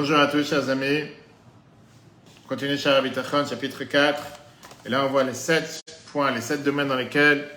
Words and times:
Bonjour 0.00 0.20
à 0.20 0.28
tous, 0.28 0.48
chers 0.48 0.68
amis. 0.68 1.06
On 2.44 2.48
continue 2.50 2.78
Shara 2.78 3.02
chapitre 3.44 3.82
4. 3.82 4.22
Et 4.86 4.90
là, 4.90 5.04
on 5.04 5.08
voit 5.08 5.24
les 5.24 5.34
sept 5.34 5.82
points, 6.12 6.30
les 6.30 6.40
sept 6.40 6.62
domaines 6.62 6.86
dans 6.86 6.94
lesquels 6.94 7.48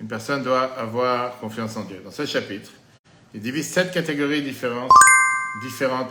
une 0.00 0.06
personne 0.06 0.44
doit 0.44 0.78
avoir 0.78 1.40
confiance 1.40 1.76
en 1.76 1.82
Dieu. 1.82 2.00
Dans 2.04 2.12
ce 2.12 2.24
chapitre, 2.24 2.70
il 3.34 3.40
divise 3.40 3.68
sept 3.68 3.90
catégories 3.90 4.42
différentes, 4.42 4.92
différentes 5.60 6.08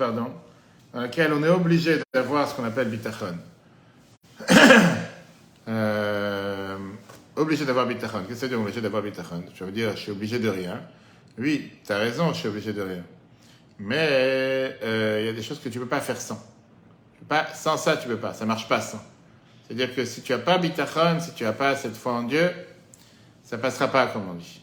dans 0.94 1.02
lesquelles 1.04 1.32
on 1.32 1.42
est 1.42 1.48
obligé 1.48 2.00
d'avoir 2.14 2.50
ce 2.50 2.56
qu'on 2.56 2.66
appelle 2.66 2.90
Bitachon. 2.90 3.38
euh, 5.70 6.78
obligé 7.38 7.64
d'avoir 7.64 7.88
Bitachon. 7.88 8.24
Qu'est-ce 8.28 8.28
que 8.28 8.36
ça 8.36 8.46
veut 8.48 8.50
dire 8.50 8.60
obligé 8.60 8.82
d'avoir 8.82 9.04
Bitachon? 9.04 9.46
Je 9.56 9.64
veux 9.64 9.72
dire, 9.72 9.92
je 9.92 10.02
suis 10.02 10.12
obligé 10.12 10.38
de 10.38 10.50
rien. 10.50 10.82
Oui, 11.38 11.72
tu 11.86 11.94
as 11.94 11.98
raison, 11.98 12.34
je 12.34 12.40
suis 12.40 12.50
obligé 12.50 12.74
de 12.74 12.82
rien. 12.82 13.04
Mais 13.84 14.78
euh, 14.84 15.18
il 15.22 15.26
y 15.26 15.30
a 15.30 15.34
des 15.34 15.42
choses 15.42 15.60
que 15.60 15.68
tu 15.68 15.80
ne 15.80 15.84
peux 15.84 15.90
pas 15.90 16.02
faire 16.02 16.22
sans. 16.22 16.40
Pas, 17.28 17.48
sans 17.56 17.78
ça, 17.78 17.98
tu 17.98 18.08
ne 18.08 18.14
peux 18.14 18.20
pas. 18.20 18.34
Ça 18.34 18.46
ne 18.46 18.50
marche 18.50 18.68
pas 18.68 18.80
sans. 18.80 19.02
C'est-à-dire 19.66 19.96
que 19.96 20.06
si 20.06 20.22
tu 20.22 20.34
n'as 20.34 20.38
pas 20.38 20.60
bitachon, 20.60 21.20
si 21.20 21.34
tu 21.34 21.44
n'as 21.44 21.54
pas 21.54 21.76
cette 21.76 21.96
foi 21.96 22.14
en 22.14 22.24
Dieu, 22.24 22.52
ça 23.44 23.58
ne 23.58 23.62
passera 23.62 23.88
pas, 23.88 24.06
comme 24.08 24.30
on 24.30 24.36
dit. 24.36 24.62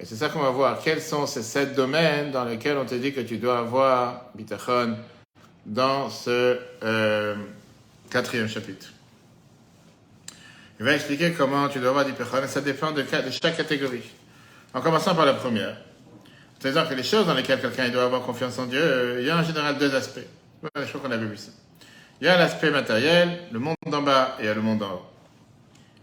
Et 0.00 0.06
c'est 0.06 0.14
ça 0.14 0.30
qu'on 0.30 0.40
va 0.40 0.50
voir. 0.50 0.80
Quels 0.82 1.02
sont 1.02 1.26
ces 1.26 1.42
sept 1.42 1.74
domaines 1.74 2.30
dans 2.30 2.44
lesquels 2.44 2.78
on 2.78 2.86
te 2.86 2.94
dit 2.94 3.12
que 3.12 3.20
tu 3.20 3.36
dois 3.36 3.58
avoir 3.58 4.30
bitachon 4.34 4.96
dans 5.66 6.08
ce 6.08 6.58
euh, 6.82 7.34
quatrième 8.08 8.48
chapitre? 8.48 8.88
Il 10.80 10.86
va 10.86 10.94
expliquer 10.94 11.32
comment 11.32 11.68
tu 11.68 11.78
dois 11.78 11.90
avoir 11.90 12.06
bitachon 12.06 12.42
et 12.42 12.48
ça 12.48 12.62
dépend 12.62 12.92
de, 12.92 13.02
de 13.02 13.30
chaque 13.30 13.56
catégorie. 13.56 14.10
En 14.72 14.80
commençant 14.80 15.14
par 15.14 15.26
la 15.26 15.34
première. 15.34 15.76
C'est-à-dire 16.72 16.96
les 16.96 17.02
choses 17.04 17.26
dans 17.26 17.34
lesquelles 17.34 17.60
quelqu'un 17.60 17.88
doit 17.90 18.04
avoir 18.04 18.22
confiance 18.22 18.58
en 18.58 18.66
Dieu, 18.66 18.80
euh, 18.82 19.20
il 19.20 19.26
y 19.26 19.30
a 19.30 19.36
en 19.36 19.42
général 19.44 19.78
deux 19.78 19.94
aspects. 19.94 20.26
Je 20.62 20.88
crois 20.88 21.00
qu'on 21.00 21.10
avait 21.12 21.26
vu 21.26 21.36
ça. 21.36 21.52
Il 22.20 22.26
y 22.26 22.28
a 22.28 22.36
l'aspect 22.36 22.70
matériel, 22.70 23.38
le 23.52 23.60
monde 23.60 23.76
d'en 23.86 24.02
bas 24.02 24.36
et 24.40 24.52
le 24.52 24.60
monde 24.60 24.78
d'en 24.78 24.94
haut. 24.94 25.06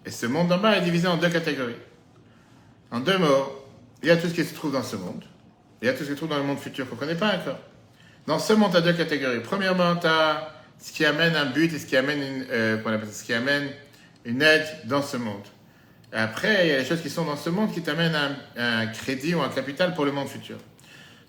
Et 0.06 0.12
ce 0.12 0.26
monde 0.26 0.48
d'en 0.48 0.60
bas 0.60 0.78
est 0.78 0.82
divisé 0.82 1.08
en 1.08 1.18
deux 1.18 1.30
catégories. 1.30 1.76
En 2.92 3.02
deux 3.02 3.18
mots, 3.18 3.68
il 4.02 4.08
y 4.08 4.12
a 4.12 4.16
tout 4.16 4.28
ce 4.28 4.34
qui 4.34 4.46
se 4.46 4.54
trouve 4.54 4.72
dans 4.72 4.84
ce 4.84 4.96
monde, 4.96 5.24
et 5.82 5.86
il 5.86 5.88
y 5.88 5.90
a 5.90 5.94
tout 5.94 6.04
ce 6.04 6.06
qui 6.06 6.12
se 6.12 6.18
trouve 6.18 6.30
dans 6.30 6.38
le 6.38 6.44
monde 6.44 6.60
futur 6.60 6.88
qu'on 6.88 6.96
ne 6.96 7.00
connaît 7.00 7.16
pas 7.16 7.36
encore. 7.36 7.60
Dans 8.26 8.40
ce 8.40 8.54
monde, 8.54 8.72
tu 8.72 8.78
as 8.78 8.82
deux 8.82 8.94
catégories. 8.94 9.42
Premièrement, 9.42 9.98
tu 9.98 10.08
as 10.08 10.50
ce 10.80 10.94
qui 10.94 11.04
amène 11.04 11.36
un 11.36 11.46
but 11.46 11.74
et 11.74 11.80
ce 11.80 11.86
qui 11.86 11.98
amène 11.98 12.20
une, 12.20 12.46
euh, 12.52 13.06
ce 13.12 13.24
qui 13.24 13.34
amène 13.34 13.70
une 14.24 14.42
aide 14.42 14.66
dans 14.86 15.02
ce 15.02 15.18
monde. 15.18 15.44
Après, 16.14 16.68
il 16.68 16.70
y 16.70 16.76
a 16.76 16.78
les 16.78 16.86
choses 16.86 17.02
qui 17.02 17.10
sont 17.10 17.26
dans 17.26 17.36
ce 17.36 17.50
monde 17.50 17.74
qui 17.74 17.82
t'amènent 17.82 18.16
un, 18.16 18.36
un, 18.56 18.88
crédit 18.88 19.34
ou 19.34 19.42
un 19.42 19.50
capital 19.50 19.96
pour 19.96 20.06
le 20.06 20.12
monde 20.12 20.28
futur. 20.28 20.58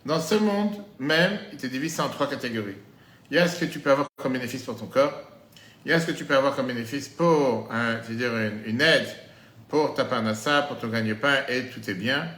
Dans 0.04 0.20
ce 0.20 0.34
monde 0.34 0.74
même, 0.98 1.38
il 1.52 1.58
te 1.58 1.66
divise 1.66 1.98
en 2.00 2.10
trois 2.10 2.28
catégories. 2.28 2.76
Il 3.30 3.36
y 3.36 3.40
a 3.40 3.48
ce 3.48 3.58
que 3.58 3.64
tu 3.64 3.78
peux 3.78 3.90
avoir 3.90 4.06
comme 4.16 4.34
bénéfice 4.34 4.62
pour 4.62 4.76
ton 4.76 4.86
corps. 4.86 5.22
Il 5.86 5.90
y 5.90 5.94
a 5.94 6.00
ce 6.00 6.06
que 6.06 6.12
tu 6.12 6.26
peux 6.26 6.36
avoir 6.36 6.54
comme 6.54 6.66
bénéfice 6.66 7.08
pour 7.08 7.68
veux 8.08 8.14
dire, 8.14 8.30
une, 8.66 8.82
aide 8.82 9.08
pour 9.68 9.94
ta 9.94 10.04
parnassa, 10.04 10.62
pour 10.62 10.78
ton 10.78 10.88
gagne-pain 10.88 11.44
et 11.48 11.68
tout 11.68 11.90
est 11.90 11.94
bien. 11.94 12.28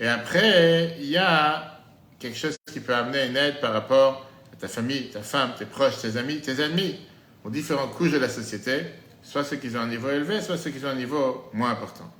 Et 0.00 0.08
après, 0.08 0.96
il 0.98 1.06
y 1.06 1.16
a 1.16 1.80
quelque 2.18 2.36
chose 2.36 2.56
qui 2.72 2.80
peut 2.80 2.94
amener 2.94 3.26
une 3.26 3.36
aide 3.36 3.60
par 3.60 3.72
rapport 3.72 4.28
à 4.52 4.56
ta 4.56 4.66
famille, 4.66 5.10
ta 5.10 5.22
femme, 5.22 5.52
tes 5.56 5.66
proches, 5.66 6.00
tes 6.00 6.16
amis, 6.16 6.40
tes 6.40 6.60
ennemis, 6.60 6.98
aux 7.44 7.50
différentes 7.50 7.92
couches 7.92 8.10
de 8.10 8.18
la 8.18 8.28
société 8.28 8.86
soit 9.22 9.44
ceux 9.44 9.56
qui 9.56 9.74
ont 9.76 9.80
un 9.80 9.86
niveau 9.86 10.10
élevé, 10.10 10.40
soit 10.40 10.58
ceux 10.58 10.70
qui 10.70 10.84
ont 10.84 10.88
un 10.88 10.94
niveau 10.94 11.48
moins 11.52 11.70
important. 11.70 12.12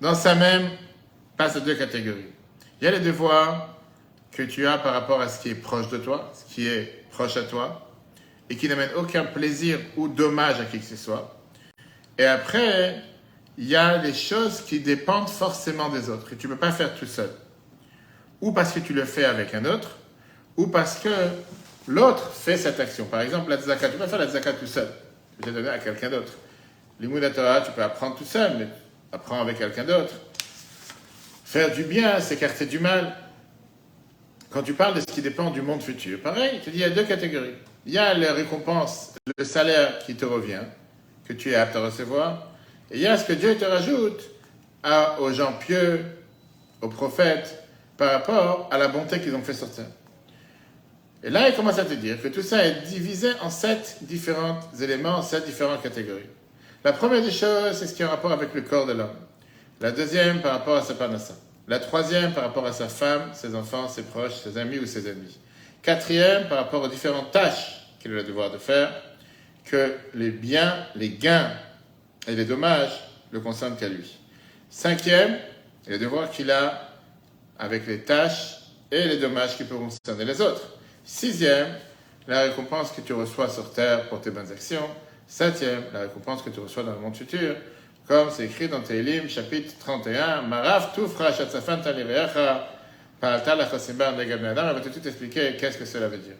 Dans 0.00 0.14
ça 0.14 0.34
même, 0.34 0.68
passe 1.36 1.56
deux 1.62 1.74
catégories. 1.74 2.26
Il 2.80 2.84
y 2.84 2.88
a 2.88 2.90
les 2.90 3.00
devoirs 3.00 3.76
que 4.32 4.42
tu 4.42 4.66
as 4.66 4.78
par 4.78 4.94
rapport 4.94 5.20
à 5.20 5.28
ce 5.28 5.40
qui 5.40 5.50
est 5.50 5.54
proche 5.54 5.88
de 5.88 5.98
toi, 5.98 6.32
ce 6.34 6.52
qui 6.52 6.66
est 6.66 7.04
proche 7.10 7.36
à 7.36 7.44
toi, 7.44 7.88
et 8.50 8.56
qui 8.56 8.68
n'amène 8.68 8.90
aucun 8.96 9.24
plaisir 9.24 9.78
ou 9.96 10.08
dommage 10.08 10.60
à 10.60 10.64
qui 10.64 10.80
que 10.80 10.84
ce 10.84 10.96
soit. 10.96 11.38
Et 12.18 12.24
après, 12.24 13.02
il 13.56 13.68
y 13.68 13.76
a 13.76 13.98
les 13.98 14.14
choses 14.14 14.62
qui 14.62 14.80
dépendent 14.80 15.28
forcément 15.28 15.88
des 15.88 16.10
autres, 16.10 16.32
et 16.32 16.36
tu 16.36 16.48
ne 16.48 16.54
peux 16.54 16.58
pas 16.58 16.72
faire 16.72 16.94
tout 16.94 17.06
seul. 17.06 17.30
Ou 18.40 18.52
parce 18.52 18.72
que 18.72 18.80
tu 18.80 18.92
le 18.92 19.04
fais 19.04 19.24
avec 19.24 19.54
un 19.54 19.64
autre, 19.66 19.96
ou 20.56 20.66
parce 20.66 20.98
que 20.98 21.10
l'autre 21.86 22.32
fait 22.32 22.56
cette 22.56 22.80
action. 22.80 23.04
Par 23.04 23.20
exemple, 23.20 23.50
la 23.50 23.58
tzaka, 23.58 23.86
tu 23.86 23.92
peux 23.92 23.98
pas 23.98 24.08
faire 24.08 24.18
la 24.18 24.28
tzaka 24.28 24.52
tout 24.54 24.66
seul 24.66 24.88
tu 25.36 25.42
peux 25.42 25.52
donner 25.52 25.68
à 25.68 25.78
quelqu'un 25.78 26.10
d'autre. 26.10 26.32
L'imoud 27.00 27.32
Torah, 27.34 27.60
tu 27.60 27.72
peux 27.72 27.82
apprendre 27.82 28.16
tout 28.16 28.24
seul, 28.24 28.56
mais 28.58 28.68
apprends 29.10 29.40
avec 29.40 29.58
quelqu'un 29.58 29.84
d'autre. 29.84 30.14
Faire 31.44 31.72
du 31.72 31.84
bien, 31.84 32.20
s'écarter 32.20 32.66
du 32.66 32.78
mal. 32.78 33.16
Quand 34.50 34.62
tu 34.62 34.74
parles 34.74 34.94
de 34.94 35.00
ce 35.00 35.06
qui 35.06 35.22
dépend 35.22 35.50
du 35.50 35.62
monde 35.62 35.82
futur, 35.82 36.20
pareil, 36.20 36.52
il 36.54 36.60
te 36.60 36.70
dit 36.70 36.78
il 36.78 36.80
y 36.80 36.84
a 36.84 36.90
deux 36.90 37.04
catégories. 37.04 37.54
Il 37.86 37.92
y 37.92 37.98
a 37.98 38.14
les 38.14 38.28
récompenses, 38.28 39.14
le 39.36 39.44
salaire 39.44 39.98
qui 40.00 40.14
te 40.14 40.24
revient, 40.24 40.62
que 41.26 41.32
tu 41.32 41.50
es 41.50 41.54
apte 41.54 41.74
à 41.74 41.80
recevoir, 41.80 42.52
et 42.90 42.96
il 42.96 43.02
y 43.02 43.06
a 43.06 43.16
ce 43.16 43.24
que 43.24 43.32
Dieu 43.32 43.56
te 43.56 43.64
rajoute 43.64 44.20
à, 44.82 45.20
aux 45.20 45.32
gens 45.32 45.54
pieux, 45.54 46.04
aux 46.80 46.88
prophètes, 46.88 47.62
par 47.96 48.12
rapport 48.12 48.68
à 48.70 48.78
la 48.78 48.88
bonté 48.88 49.20
qu'ils 49.20 49.34
ont 49.34 49.42
fait 49.42 49.54
sortir. 49.54 49.84
Et 51.24 51.30
là, 51.30 51.48
il 51.48 51.54
commence 51.54 51.78
à 51.78 51.84
te 51.84 51.94
dire 51.94 52.20
que 52.20 52.28
tout 52.28 52.42
ça 52.42 52.64
est 52.66 52.82
divisé 52.82 53.30
en 53.40 53.50
sept 53.50 53.98
différents 54.02 54.58
éléments, 54.80 55.18
en 55.18 55.22
sept 55.22 55.44
différentes 55.44 55.82
catégories. 55.82 56.28
La 56.84 56.92
première 56.92 57.22
des 57.22 57.30
choses, 57.30 57.78
c'est 57.78 57.86
ce 57.86 57.94
qui 57.94 58.02
a 58.02 58.08
rapport 58.08 58.32
avec 58.32 58.52
le 58.54 58.62
corps 58.62 58.86
de 58.86 58.92
l'homme. 58.92 59.14
La 59.80 59.92
deuxième, 59.92 60.42
par 60.42 60.52
rapport 60.52 60.76
à 60.76 60.82
sa 60.82 60.94
panassa. 60.94 61.34
La 61.68 61.78
troisième, 61.78 62.32
par 62.32 62.42
rapport 62.42 62.66
à 62.66 62.72
sa 62.72 62.88
femme, 62.88 63.30
ses 63.34 63.54
enfants, 63.54 63.88
ses 63.88 64.02
proches, 64.02 64.34
ses 64.42 64.58
amis 64.58 64.78
ou 64.78 64.86
ses 64.86 65.08
ennemis. 65.08 65.38
Quatrième, 65.80 66.48
par 66.48 66.58
rapport 66.58 66.82
aux 66.82 66.88
différentes 66.88 67.30
tâches 67.30 67.86
qu'il 68.00 68.10
a 68.12 68.16
le 68.16 68.24
devoir 68.24 68.50
de 68.50 68.58
faire, 68.58 68.92
que 69.64 69.94
les 70.14 70.30
biens, 70.30 70.86
les 70.96 71.10
gains 71.10 71.52
et 72.26 72.34
les 72.34 72.44
dommages 72.44 73.00
le 73.30 73.38
concernent 73.40 73.76
qu'à 73.76 73.88
lui. 73.88 74.18
Cinquième, 74.70 75.38
le 75.86 75.98
devoir 75.98 76.30
qu'il 76.30 76.50
a 76.50 76.88
avec 77.58 77.86
les 77.86 78.00
tâches 78.00 78.56
et 78.90 79.04
les 79.04 79.18
dommages 79.18 79.56
qui 79.56 79.64
peuvent 79.64 79.78
concerner 79.78 80.24
les 80.24 80.40
autres. 80.40 80.78
Sixième, 81.04 81.68
la 82.28 82.42
récompense 82.42 82.92
que 82.92 83.00
tu 83.00 83.12
reçois 83.12 83.48
sur 83.48 83.72
terre 83.72 84.08
pour 84.08 84.20
tes 84.20 84.30
bonnes 84.30 84.50
actions. 84.50 84.88
Septième, 85.26 85.84
la 85.92 86.00
récompense 86.02 86.42
que 86.42 86.50
tu 86.50 86.60
reçois 86.60 86.84
dans 86.84 86.92
le 86.92 86.98
monde 86.98 87.16
futur. 87.16 87.56
Comme 88.06 88.30
c'est 88.30 88.44
écrit 88.44 88.68
dans 88.68 88.80
Tehillim, 88.80 89.28
chapitre 89.28 89.74
31, 89.80 90.42
Marav 90.42 90.92
tufra 90.94 91.32
shatzafan 91.32 91.78
talireacha, 91.78 92.68
pa'alta 93.20 93.56
lachasimba 93.56 94.12
negab 94.12 94.44
Elle 94.44 94.54
va 94.54 94.80
tout 94.80 95.06
expliquer 95.06 95.56
qu'est-ce 95.56 95.78
que 95.78 95.84
cela 95.84 96.08
veut 96.08 96.18
dire. 96.18 96.36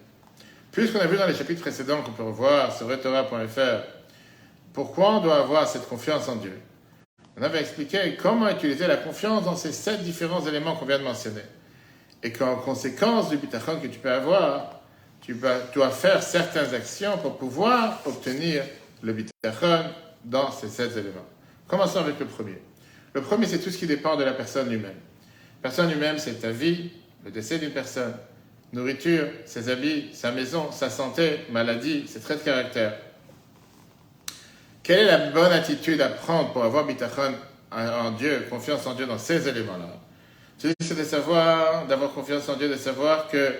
Plus 0.70 0.92
qu'on 0.92 1.00
a 1.00 1.06
vu 1.06 1.16
dans 1.16 1.26
les 1.26 1.34
chapitres 1.34 1.60
précédents 1.60 2.02
qu'on 2.02 2.12
peut 2.12 2.22
revoir 2.22 2.76
sur 2.76 2.88
retora.fr, 2.88 3.84
pourquoi 4.72 5.16
on 5.16 5.20
doit 5.20 5.40
avoir 5.40 5.68
cette 5.68 5.88
confiance 5.88 6.28
en 6.28 6.36
Dieu? 6.36 6.58
On 7.36 7.42
avait 7.42 7.60
expliqué 7.60 8.16
comment 8.20 8.48
utiliser 8.48 8.86
la 8.86 8.96
confiance 8.96 9.44
dans 9.44 9.56
ces 9.56 9.72
sept 9.72 10.02
différents 10.02 10.46
éléments 10.46 10.76
qu'on 10.76 10.86
vient 10.86 10.98
de 10.98 11.04
mentionner 11.04 11.42
et 12.22 12.32
qu'en 12.32 12.56
conséquence 12.56 13.30
du 13.30 13.36
bitachon 13.36 13.80
que 13.80 13.88
tu 13.88 13.98
peux 13.98 14.12
avoir, 14.12 14.80
tu 15.20 15.36
dois 15.74 15.90
faire 15.90 16.22
certaines 16.22 16.74
actions 16.74 17.18
pour 17.18 17.36
pouvoir 17.36 18.00
obtenir 18.04 18.64
le 19.02 19.12
bitachon 19.12 19.84
dans 20.24 20.50
ces 20.50 20.68
sept 20.68 20.92
éléments. 20.96 21.26
Commençons 21.66 22.00
avec 22.00 22.18
le 22.18 22.26
premier. 22.26 22.58
Le 23.14 23.20
premier, 23.20 23.46
c'est 23.46 23.58
tout 23.58 23.70
ce 23.70 23.78
qui 23.78 23.86
dépend 23.86 24.16
de 24.16 24.24
la 24.24 24.32
personne. 24.32 24.70
La 24.70 24.90
personne 25.60 25.90
humaine, 25.90 26.16
c'est 26.18 26.40
ta 26.40 26.50
vie, 26.50 26.90
le 27.24 27.30
décès 27.30 27.58
d'une 27.58 27.70
personne, 27.70 28.14
nourriture, 28.72 29.26
ses 29.44 29.68
habits, 29.68 30.10
sa 30.12 30.32
maison, 30.32 30.72
sa 30.72 30.90
santé, 30.90 31.40
maladie, 31.50 32.06
ses 32.08 32.20
traits 32.20 32.40
de 32.40 32.44
caractère. 32.44 32.98
Quelle 34.82 35.00
est 35.00 35.06
la 35.06 35.30
bonne 35.30 35.52
attitude 35.52 36.00
à 36.00 36.08
prendre 36.08 36.52
pour 36.52 36.64
avoir 36.64 36.84
bitachon 36.84 37.34
en 37.70 38.10
Dieu, 38.12 38.46
confiance 38.50 38.86
en 38.86 38.94
Dieu 38.94 39.06
dans 39.06 39.18
ces 39.18 39.46
éléments-là? 39.46 40.01
C'est 40.80 40.96
de 40.96 41.04
savoir, 41.04 41.86
d'avoir 41.86 42.12
confiance 42.12 42.48
en 42.48 42.56
Dieu, 42.56 42.68
de 42.68 42.76
savoir 42.76 43.28
que 43.28 43.54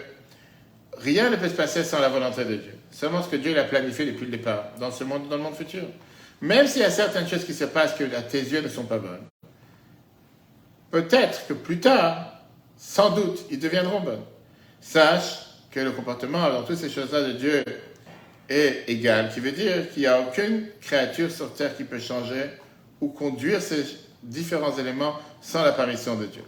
rien 0.98 1.30
ne 1.30 1.36
peut 1.36 1.48
se 1.48 1.54
passer 1.54 1.82
sans 1.82 2.00
la 2.00 2.08
volonté 2.08 2.44
de 2.44 2.56
Dieu. 2.56 2.74
Seulement 2.90 3.22
ce 3.22 3.28
que 3.28 3.36
Dieu 3.36 3.54
l'a 3.54 3.64
planifié 3.64 4.06
depuis 4.06 4.26
le 4.26 4.30
départ, 4.30 4.68
dans 4.78 4.90
ce 4.90 5.02
monde, 5.02 5.28
dans 5.28 5.36
le 5.36 5.42
monde 5.42 5.56
futur. 5.56 5.84
Même 6.40 6.66
s'il 6.66 6.82
y 6.82 6.84
a 6.84 6.90
certaines 6.90 7.26
choses 7.26 7.44
qui 7.44 7.54
se 7.54 7.64
passent 7.64 7.94
que 7.94 8.04
à 8.16 8.22
tes 8.22 8.40
yeux 8.40 8.60
ne 8.60 8.68
sont 8.68 8.84
pas 8.84 8.98
bonnes. 8.98 9.24
Peut-être 10.90 11.46
que 11.46 11.54
plus 11.54 11.80
tard, 11.80 12.40
sans 12.76 13.10
doute, 13.10 13.46
ils 13.50 13.58
deviendront 13.58 14.00
bonnes. 14.00 14.24
Sache 14.80 15.46
que 15.70 15.80
le 15.80 15.92
comportement 15.92 16.50
dans 16.50 16.62
toutes 16.62 16.76
ces 16.76 16.90
choses-là 16.90 17.22
de 17.22 17.32
Dieu 17.32 17.64
est 18.48 18.84
égal, 18.88 19.30
qui 19.32 19.40
veut 19.40 19.52
dire 19.52 19.90
qu'il 19.90 20.02
n'y 20.02 20.06
a 20.06 20.20
aucune 20.20 20.66
créature 20.80 21.30
sur 21.30 21.52
terre 21.54 21.76
qui 21.76 21.84
peut 21.84 21.98
changer 21.98 22.50
ou 23.00 23.08
conduire 23.08 23.62
ces 23.62 23.84
différents 24.22 24.76
éléments 24.76 25.16
sans 25.40 25.64
l'apparition 25.64 26.16
de 26.16 26.26
Dieu. 26.26 26.42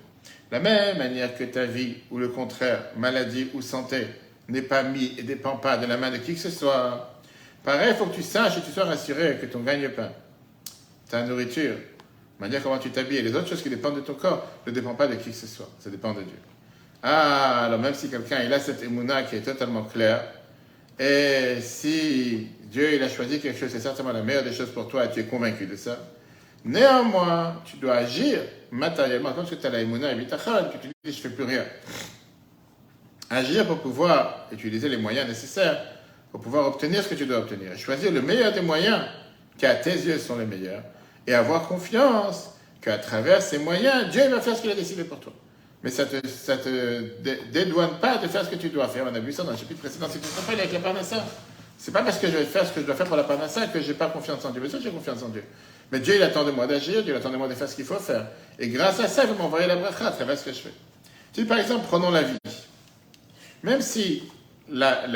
La 0.50 0.61
même 0.61 0.99
manière 0.99 1.37
que 1.37 1.44
ta 1.44 1.65
vie, 1.65 1.97
ou 2.11 2.19
le 2.19 2.29
contraire, 2.29 2.85
maladie 2.97 3.49
ou 3.55 3.62
santé, 3.62 4.06
n'est 4.49 4.62
pas 4.62 4.82
mis 4.82 5.15
et 5.19 5.23
dépend 5.23 5.56
pas 5.56 5.76
de 5.76 5.87
la 5.87 5.97
main 5.97 6.11
de 6.11 6.19
qui 6.19 6.35
que 6.35 6.41
ce 6.41 6.50
soit, 6.50 7.21
pareil, 7.65 7.88
il 7.91 7.97
faut 7.97 8.06
que 8.06 8.15
tu 8.15 8.23
saches 8.23 8.59
et 8.59 8.61
tu 8.61 8.71
sois 8.71 8.85
rassuré 8.85 9.38
que 9.41 9.47
ton 9.47 9.61
gagne-pain, 9.61 10.11
ta 11.09 11.23
nourriture, 11.25 11.75
la 12.41 12.47
manière 12.47 12.62
comment 12.62 12.79
tu 12.79 12.91
t'habilles 12.91 13.19
et 13.19 13.23
les 13.23 13.35
autres 13.35 13.49
choses 13.49 13.62
qui 13.62 13.71
dépendent 13.71 13.97
de 13.97 14.00
ton 14.00 14.15
corps 14.15 14.47
ne 14.67 14.73
dépendent 14.73 14.99
pas 14.99 15.06
de 15.06 15.15
qui 15.15 15.31
que 15.31 15.37
ce 15.37 15.47
soit, 15.47 15.71
ça 15.79 15.88
dépend 15.91 16.12
de 16.12 16.23
Dieu. 16.23 16.38
Ah, 17.03 17.65
alors 17.65 17.81
même 17.81 17.94
si 17.94 18.09
quelqu'un 18.09 18.43
il 18.43 18.53
a 18.53 18.61
cette 18.61 18.82
émouna 18.82 19.23
qui 19.25 19.37
est 19.37 19.43
totalement 19.43 19.85
claire, 19.85 20.25
Et 20.99 21.56
si 21.61 22.47
Dieu 22.70 22.94
il 22.94 23.03
a 23.03 23.09
choisi 23.09 23.41
quelque 23.41 23.59
chose, 23.59 23.70
c'est 23.70 23.81
certainement 23.81 24.12
la 24.12 24.23
meilleure 24.23 24.44
des 24.44 24.53
choses 24.53 24.70
pour 24.70 24.88
toi 24.88 25.05
et 25.05 25.11
tu 25.11 25.20
es 25.20 25.25
convaincu 25.25 25.67
de 25.67 25.77
ça. 25.77 25.99
Néanmoins, 26.65 27.61
tu 27.65 27.77
dois 27.77 27.97
agir 27.97 28.41
matériellement, 28.71 29.33
comme 29.33 29.47
si 29.47 29.57
tu 29.57 29.67
as 29.67 29.71
la 29.71 29.81
émouna 29.81 30.13
et 30.13 30.15
bitachon, 30.15 30.71
que 30.73 30.79
tu 30.79 30.89
dis 30.89 30.95
je 31.05 31.09
ne 31.11 31.23
fais 31.23 31.31
plus 31.31 31.45
rien. 31.45 31.65
Agir 33.31 33.67
pour 33.67 33.79
pouvoir 33.79 34.47
utiliser 34.51 34.89
les 34.89 34.97
moyens 34.97 35.29
nécessaires 35.29 35.79
pour 36.31 36.41
pouvoir 36.41 36.67
obtenir 36.67 37.03
ce 37.03 37.09
que 37.09 37.15
tu 37.15 37.27
dois 37.27 37.39
obtenir. 37.39 37.77
Choisir 37.77 38.11
le 38.11 38.21
meilleur 38.21 38.53
des 38.53 38.61
moyens 38.61 39.03
qui 39.57 39.67
à 39.67 39.75
tes 39.77 39.93
yeux 39.93 40.19
sont 40.19 40.37
les 40.37 40.47
meilleurs 40.47 40.83
et 41.27 41.35
avoir 41.35 41.69
confiance 41.69 42.51
qu'à 42.81 42.99
travers 42.99 43.41
ces 43.41 43.59
moyens, 43.59 44.11
Dieu 44.11 44.29
va 44.29 44.41
faire 44.41 44.57
ce 44.57 44.63
qu'il 44.63 44.71
a 44.71 44.75
décidé 44.75 45.05
pour 45.05 45.21
toi. 45.21 45.33
Mais 45.83 45.91
ça 45.91 46.05
ne 46.05 46.21
te, 46.21 46.27
ça 46.27 46.57
te 46.57 47.23
dédouane 47.53 47.99
pas 48.01 48.17
de 48.17 48.27
faire 48.27 48.45
ce 48.45 48.51
que 48.51 48.57
tu 48.57 48.69
dois 48.71 48.89
faire. 48.89 49.05
On 49.11 49.15
a 49.15 49.21
vu 49.21 49.33
ça 49.33 49.43
dans 49.45 49.53
le 49.53 49.57
chapitre 49.57 49.81
précédent. 49.81 50.07
Tu 50.13 50.19
te 50.19 50.41
rappelles 50.41 50.59
avec 50.59 50.73
la 50.73 50.81
parnassa, 50.81 51.25
c'est 51.79 51.93
pas 51.93 52.03
parce 52.03 52.19
que 52.19 52.26
je 52.29 52.37
vais 52.37 52.44
faire 52.44 52.67
ce 52.67 52.73
que 52.73 52.81
je 52.81 52.87
dois 52.87 52.94
faire 52.94 53.06
pour 53.06 53.17
la 53.17 53.25
parnassa 53.25 53.67
que 53.67 53.81
j'ai 53.81 53.94
pas 53.94 54.06
confiance 54.06 54.44
en 54.44 54.50
Dieu. 54.50 54.61
Mais 54.62 54.69
ça, 54.69 54.79
j'ai 54.81 54.91
confiance 54.91 55.23
en 55.23 55.29
Dieu. 55.29 55.44
Mais 55.93 56.00
Dieu, 56.00 56.17
il 56.17 56.23
attend 56.23 56.44
de 56.44 56.50
moi 56.50 56.67
d'agir, 56.67 57.03
Dieu 57.03 57.15
attend 57.15 57.31
de 57.31 57.37
moi 57.37 57.49
de 57.49 57.55
faire 57.55 57.69
ce 57.69 57.76
qu'il 57.76 57.85
faut 57.85 57.97
faire. 57.97 58.26
Et 58.59 58.69
grâce 58.69 59.00
à 59.00 59.09
ça, 59.09 59.25
il 59.25 59.31
va 59.31 59.35
m'envoyer 59.37 59.67
la 59.67 59.76
bracha 59.76 60.06
à 60.06 60.11
travers 60.11 60.38
ce 60.38 60.44
que 60.44 60.53
je 60.53 60.59
fais. 60.59 60.73
Si 61.32 61.44
par 61.44 61.59
exemple, 61.59 61.87
prenons 61.87 62.11
la 62.11 62.23
vie. 62.23 62.38
Même 63.62 63.81
si 63.81 64.23
la, 64.71 65.06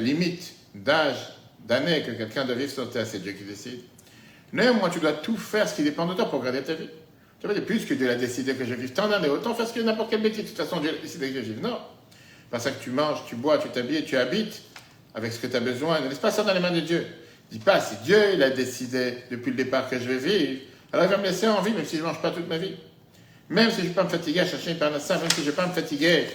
limite 0.00 0.54
d'âge, 0.74 1.16
d'année 1.66 2.02
que 2.02 2.10
quelqu'un 2.10 2.44
doit 2.44 2.54
vivre 2.54 2.70
sur 2.70 2.90
Terre, 2.90 3.06
c'est 3.06 3.20
Dieu 3.20 3.32
qui 3.32 3.44
décide. 3.44 3.80
Néanmoins, 4.52 4.90
tu 4.90 5.00
dois 5.00 5.12
tout 5.12 5.36
faire 5.36 5.68
ce 5.68 5.74
qui 5.74 5.82
dépend 5.82 6.06
de 6.06 6.14
toi 6.14 6.30
pour 6.30 6.42
garder 6.42 6.62
ta 6.62 6.74
vie. 6.74 6.88
Tu 7.40 7.46
vas 7.46 7.54
dire, 7.54 7.64
plus 7.64 7.84
que 7.84 7.94
Dieu 7.94 8.10
a 8.10 8.14
décidé 8.14 8.54
que 8.54 8.64
je 8.64 8.74
vive 8.74 8.92
tant 8.92 9.08
d'années, 9.08 9.28
autant 9.28 9.54
faire 9.54 9.66
ce 9.66 9.72
que 9.72 9.80
n'importe 9.80 10.10
quel 10.10 10.20
métier. 10.20 10.42
De 10.42 10.48
toute 10.48 10.56
façon, 10.56 10.80
Dieu 10.80 10.90
a 10.90 11.02
décidé 11.02 11.30
que 11.30 11.36
je 11.36 11.52
vive. 11.52 11.60
Non. 11.60 11.78
Parce 12.50 12.64
que 12.64 12.82
tu 12.82 12.90
manges, 12.90 13.18
tu 13.28 13.36
bois, 13.36 13.58
tu 13.58 13.68
t'habilles, 13.68 14.04
tu 14.04 14.16
habites 14.16 14.62
avec 15.14 15.32
ce 15.32 15.38
que 15.38 15.46
tu 15.46 15.56
as 15.56 15.60
besoin. 15.60 16.00
Ne 16.00 16.08
laisse 16.08 16.18
pas 16.18 16.30
ça 16.30 16.42
dans 16.42 16.54
les 16.54 16.60
mains 16.60 16.70
de 16.70 16.80
Dieu? 16.80 17.06
Dis 17.50 17.58
pas, 17.58 17.80
si 17.80 17.96
Dieu 18.04 18.18
il 18.34 18.42
a 18.42 18.50
décidé 18.50 19.18
depuis 19.30 19.50
le 19.50 19.56
départ 19.56 19.88
que 19.88 19.98
je 19.98 20.08
vais 20.08 20.18
vivre, 20.18 20.60
alors 20.92 21.06
il 21.06 21.10
va 21.10 21.16
me 21.18 21.24
laisser 21.24 21.46
en 21.46 21.60
vie, 21.60 21.72
même 21.72 21.84
si 21.84 21.96
je 21.96 22.02
ne 22.02 22.06
mange 22.06 22.22
pas 22.22 22.30
toute 22.30 22.48
ma 22.48 22.58
vie. 22.58 22.74
Même 23.48 23.70
si 23.70 23.78
je 23.78 23.82
ne 23.82 23.88
vais 23.88 23.94
pas 23.94 24.04
me 24.04 24.08
fatiguer 24.08 24.40
à 24.40 24.46
chercher 24.46 24.72
une 24.72 24.78
parnassa, 24.78 25.18
même 25.18 25.30
si 25.30 25.36
je 25.36 25.46
ne 25.46 25.50
vais 25.50 25.56
pas 25.56 25.66
me 25.66 25.72
fatiguer 25.72 26.26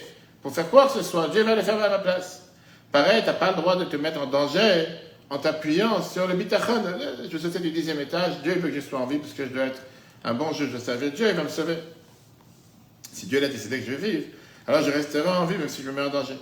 pour 0.41 0.53
faire 0.53 0.69
quoi 0.69 0.87
que 0.87 0.93
ce 0.93 1.03
soit, 1.03 1.27
Dieu 1.29 1.43
va 1.43 1.55
le 1.55 1.61
faire 1.61 1.81
à 1.81 1.89
ma 1.89 1.99
place. 1.99 2.43
Pareil, 2.91 3.21
tu 3.21 3.27
n'as 3.27 3.33
pas 3.33 3.51
le 3.51 3.57
droit 3.57 3.75
de 3.75 3.85
te 3.85 3.95
mettre 3.95 4.21
en 4.21 4.25
danger 4.25 4.85
en 5.29 5.37
t'appuyant 5.37 6.01
sur 6.01 6.27
le 6.27 6.35
bitachon. 6.35 6.83
Je 7.31 7.37
sautais 7.37 7.59
du 7.59 7.71
dixième 7.71 7.99
étage, 7.99 8.41
Dieu 8.43 8.53
veut 8.53 8.69
que 8.69 8.75
je 8.75 8.81
sois 8.81 8.99
en 8.99 9.05
vie 9.05 9.17
parce 9.17 9.33
que 9.33 9.45
je 9.45 9.49
dois 9.49 9.65
être 9.65 9.81
un 10.23 10.33
bon 10.33 10.51
juge 10.53 10.71
de 10.71 10.79
sa 10.79 10.95
vie. 10.95 11.11
Dieu 11.11 11.29
il 11.29 11.35
va 11.35 11.43
me 11.43 11.49
sauver. 11.49 11.77
Si 13.11 13.25
Dieu 13.25 13.43
a 13.43 13.47
décidé 13.47 13.79
que 13.79 13.91
je 13.91 13.95
vivre, 13.95 14.23
alors 14.69 14.83
je 14.83 14.91
resterai 14.91 15.27
en 15.27 15.45
vie 15.45 15.57
même 15.57 15.67
si 15.67 15.81
je 15.81 15.89
me 15.89 15.95
mets 15.95 16.07
en 16.07 16.11
danger. 16.11 16.37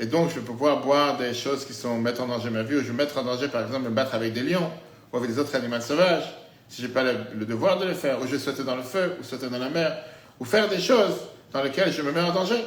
Et 0.00 0.06
donc, 0.06 0.30
je 0.30 0.36
vais 0.36 0.40
pouvoir 0.40 0.80
boire 0.80 1.18
des 1.18 1.34
choses 1.34 1.66
qui 1.66 1.74
sont 1.74 1.98
mettre 1.98 2.22
en 2.22 2.26
danger 2.26 2.48
ma 2.48 2.62
vie, 2.62 2.76
ou 2.76 2.80
je 2.80 2.86
vais 2.86 2.94
mettre 2.94 3.18
en 3.18 3.22
danger, 3.22 3.48
par 3.48 3.62
exemple, 3.62 3.84
me 3.84 3.90
battre 3.90 4.14
avec 4.14 4.32
des 4.32 4.42
lions, 4.42 4.70
ou 5.12 5.18
avec 5.18 5.30
des 5.30 5.38
autres 5.38 5.54
animaux 5.54 5.78
sauvages, 5.78 6.24
si 6.70 6.80
je 6.80 6.86
n'ai 6.86 6.92
pas 6.94 7.02
le, 7.02 7.44
devoir 7.44 7.78
de 7.78 7.84
le 7.84 7.92
faire, 7.92 8.18
ou 8.20 8.26
je 8.26 8.32
vais 8.32 8.38
sauter 8.38 8.64
dans 8.64 8.74
le 8.74 8.82
feu, 8.82 9.16
ou 9.20 9.22
sauter 9.22 9.50
dans 9.50 9.58
la 9.58 9.68
mer, 9.68 9.94
ou 10.40 10.46
faire 10.46 10.68
des 10.68 10.80
choses 10.80 11.16
dans 11.52 11.62
lesquelles 11.62 11.92
je 11.92 12.00
me 12.00 12.12
mets 12.12 12.22
en 12.22 12.32
danger. 12.32 12.64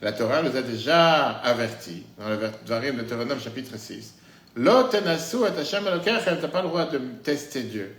La 0.00 0.12
Torah 0.12 0.40
nous 0.42 0.56
a 0.56 0.62
déjà 0.62 1.28
avertis, 1.44 2.04
dans 2.18 2.30
le 2.30 2.38
Dvarim 2.64 2.96
de 2.96 3.02
Deutéronome 3.02 3.38
chapitre 3.38 3.76
6. 3.76 4.14
L'otenasu 4.56 5.36
et 5.42 5.60
Hashem 5.60 5.84
tu 6.02 6.10
n'as 6.10 6.48
pas 6.48 6.62
le 6.62 6.68
droit 6.68 6.86
de 6.86 6.98
tester 7.22 7.62
Dieu. 7.62 7.94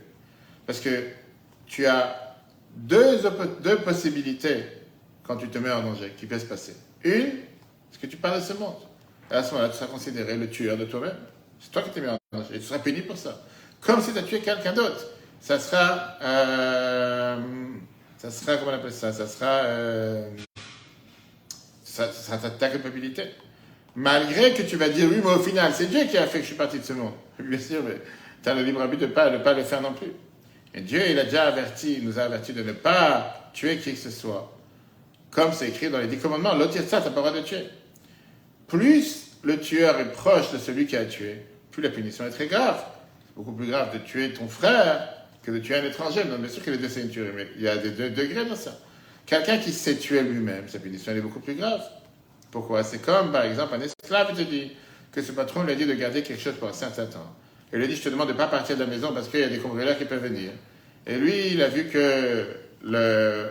Parce 0.66 0.80
que 0.80 1.04
tu 1.68 1.86
as 1.86 2.36
deux, 2.74 3.20
deux 3.62 3.76
possibilités 3.76 4.64
quand 5.30 5.36
tu 5.36 5.48
te 5.48 5.58
mets 5.58 5.70
en 5.70 5.80
danger 5.80 6.12
qui 6.18 6.26
peuvent 6.26 6.40
se 6.40 6.46
passer. 6.46 6.74
Une, 7.04 7.30
c'est 7.92 8.00
que 8.00 8.06
tu 8.08 8.16
parles 8.16 8.40
de 8.40 8.44
ce 8.44 8.52
monde. 8.54 8.74
À 9.30 9.44
ce 9.44 9.52
moment-là, 9.52 9.68
tu 9.68 9.76
seras 9.76 9.86
considéré 9.86 10.36
le 10.36 10.50
tueur 10.50 10.76
de 10.76 10.86
toi-même. 10.86 11.14
C'est 11.60 11.70
toi 11.70 11.82
qui 11.82 11.90
t'es 11.90 12.00
mis 12.00 12.08
en 12.08 12.18
danger. 12.32 12.56
Et 12.56 12.58
tu 12.58 12.64
seras 12.64 12.80
puni 12.80 13.02
pour 13.02 13.16
ça. 13.16 13.40
Comme 13.80 14.00
si 14.00 14.12
tu 14.12 14.18
as 14.18 14.24
tué 14.24 14.40
quelqu'un 14.40 14.72
d'autre. 14.72 15.06
Ça 15.40 15.60
sera. 15.60 16.16
Euh, 16.20 17.36
ça 18.18 18.28
sera. 18.32 18.56
Comment 18.56 18.72
on 18.72 18.74
appelle 18.74 18.92
ça? 18.92 19.12
Ça 19.12 19.28
sera. 19.28 19.62
Euh, 19.66 20.30
ça, 21.84 22.10
sera 22.10 22.50
ta, 22.50 22.68
culpabilité. 22.68 23.22
Malgré 23.94 24.52
que 24.52 24.62
tu 24.62 24.74
vas 24.74 24.88
dire, 24.88 25.08
oui, 25.08 25.20
mais 25.24 25.30
au 25.30 25.38
final, 25.38 25.72
c'est 25.72 25.86
Dieu 25.86 26.06
qui 26.10 26.18
a 26.18 26.26
fait 26.26 26.38
que 26.38 26.42
je 26.42 26.48
suis 26.48 26.56
parti 26.56 26.80
de 26.80 26.84
ce 26.84 26.92
monde. 26.92 27.14
Bien 27.38 27.58
sûr, 27.60 27.84
mais 27.84 28.00
tu 28.42 28.48
as 28.48 28.54
le 28.54 28.64
libre 28.64 28.80
arbitre 28.80 29.02
de 29.02 29.06
ne 29.06 29.12
pas, 29.12 29.30
pas 29.38 29.54
le 29.54 29.62
faire 29.62 29.80
non 29.80 29.92
plus. 29.92 30.10
Et 30.74 30.80
Dieu, 30.80 31.02
il 31.08 31.16
a 31.20 31.24
déjà 31.24 31.44
averti, 31.44 31.98
il 31.98 32.04
nous 32.04 32.18
a 32.18 32.22
averti 32.22 32.52
de 32.52 32.64
ne 32.64 32.72
pas 32.72 33.50
tuer 33.52 33.76
qui 33.76 33.92
que 33.92 33.98
ce 33.98 34.10
soit. 34.10 34.56
Comme 35.30 35.52
c'est 35.52 35.68
écrit 35.68 35.90
dans 35.90 35.98
les 35.98 36.06
dix 36.06 36.18
commandements, 36.18 36.54
l'autre 36.54 36.74
ça, 36.74 37.00
t'as 37.00 37.10
pas 37.10 37.22
le 37.22 37.28
droit 37.28 37.32
de 37.32 37.40
tuer. 37.40 37.64
Plus 38.66 39.28
le 39.42 39.58
tueur 39.58 39.98
est 40.00 40.12
proche 40.12 40.52
de 40.52 40.58
celui 40.58 40.86
qui 40.86 40.96
a 40.96 41.04
tué, 41.04 41.42
plus 41.70 41.82
la 41.82 41.90
punition 41.90 42.26
est 42.26 42.30
très 42.30 42.46
grave. 42.46 42.82
C'est 43.26 43.36
beaucoup 43.36 43.52
plus 43.52 43.68
grave 43.68 43.92
de 43.92 43.98
tuer 43.98 44.32
ton 44.32 44.48
frère 44.48 45.08
que 45.42 45.50
de 45.50 45.58
tuer 45.58 45.76
un 45.76 45.84
étranger. 45.84 46.24
Non, 46.24 46.38
bien 46.38 46.48
sûr 46.48 46.62
que 46.62 46.70
les 46.70 46.78
deux, 46.78 46.88
c'est 46.88 47.02
une 47.02 47.10
tuerie, 47.10 47.32
mais 47.34 47.48
il 47.56 47.62
y 47.62 47.68
a 47.68 47.76
des 47.76 47.90
deux 47.90 48.10
degrés 48.10 48.44
dans 48.44 48.56
ça. 48.56 48.76
Quelqu'un 49.24 49.58
qui 49.58 49.72
s'est 49.72 49.96
tué 49.96 50.22
lui-même, 50.22 50.68
sa 50.68 50.78
punition 50.78 51.12
est 51.12 51.20
beaucoup 51.20 51.40
plus 51.40 51.54
grave. 51.54 51.82
Pourquoi? 52.50 52.82
C'est 52.82 53.00
comme, 53.00 53.30
par 53.30 53.44
exemple, 53.44 53.74
un 53.74 53.80
esclave 53.80 54.36
te 54.36 54.42
dit 54.42 54.72
que 55.12 55.22
ce 55.22 55.30
patron 55.32 55.62
lui 55.62 55.72
a 55.72 55.74
dit 55.76 55.86
de 55.86 55.94
garder 55.94 56.22
quelque 56.22 56.42
chose 56.42 56.54
pour 56.54 56.68
un 56.68 56.72
certain 56.72 57.06
temps. 57.06 57.36
Il 57.72 57.78
lui 57.78 57.84
a 57.84 57.88
dit, 57.88 57.94
je 57.96 58.02
te 58.02 58.08
demande 58.08 58.28
de 58.28 58.32
ne 58.32 58.38
pas 58.38 58.48
partir 58.48 58.76
de 58.76 58.82
la 58.82 58.88
maison 58.88 59.12
parce 59.12 59.28
qu'il 59.28 59.40
y 59.40 59.44
a 59.44 59.48
des 59.48 59.58
cambrioleurs 59.58 59.96
qui 59.96 60.04
peuvent 60.04 60.22
venir. 60.22 60.50
Et 61.06 61.16
lui, 61.16 61.52
il 61.52 61.62
a 61.62 61.68
vu 61.68 61.86
que 61.86 62.46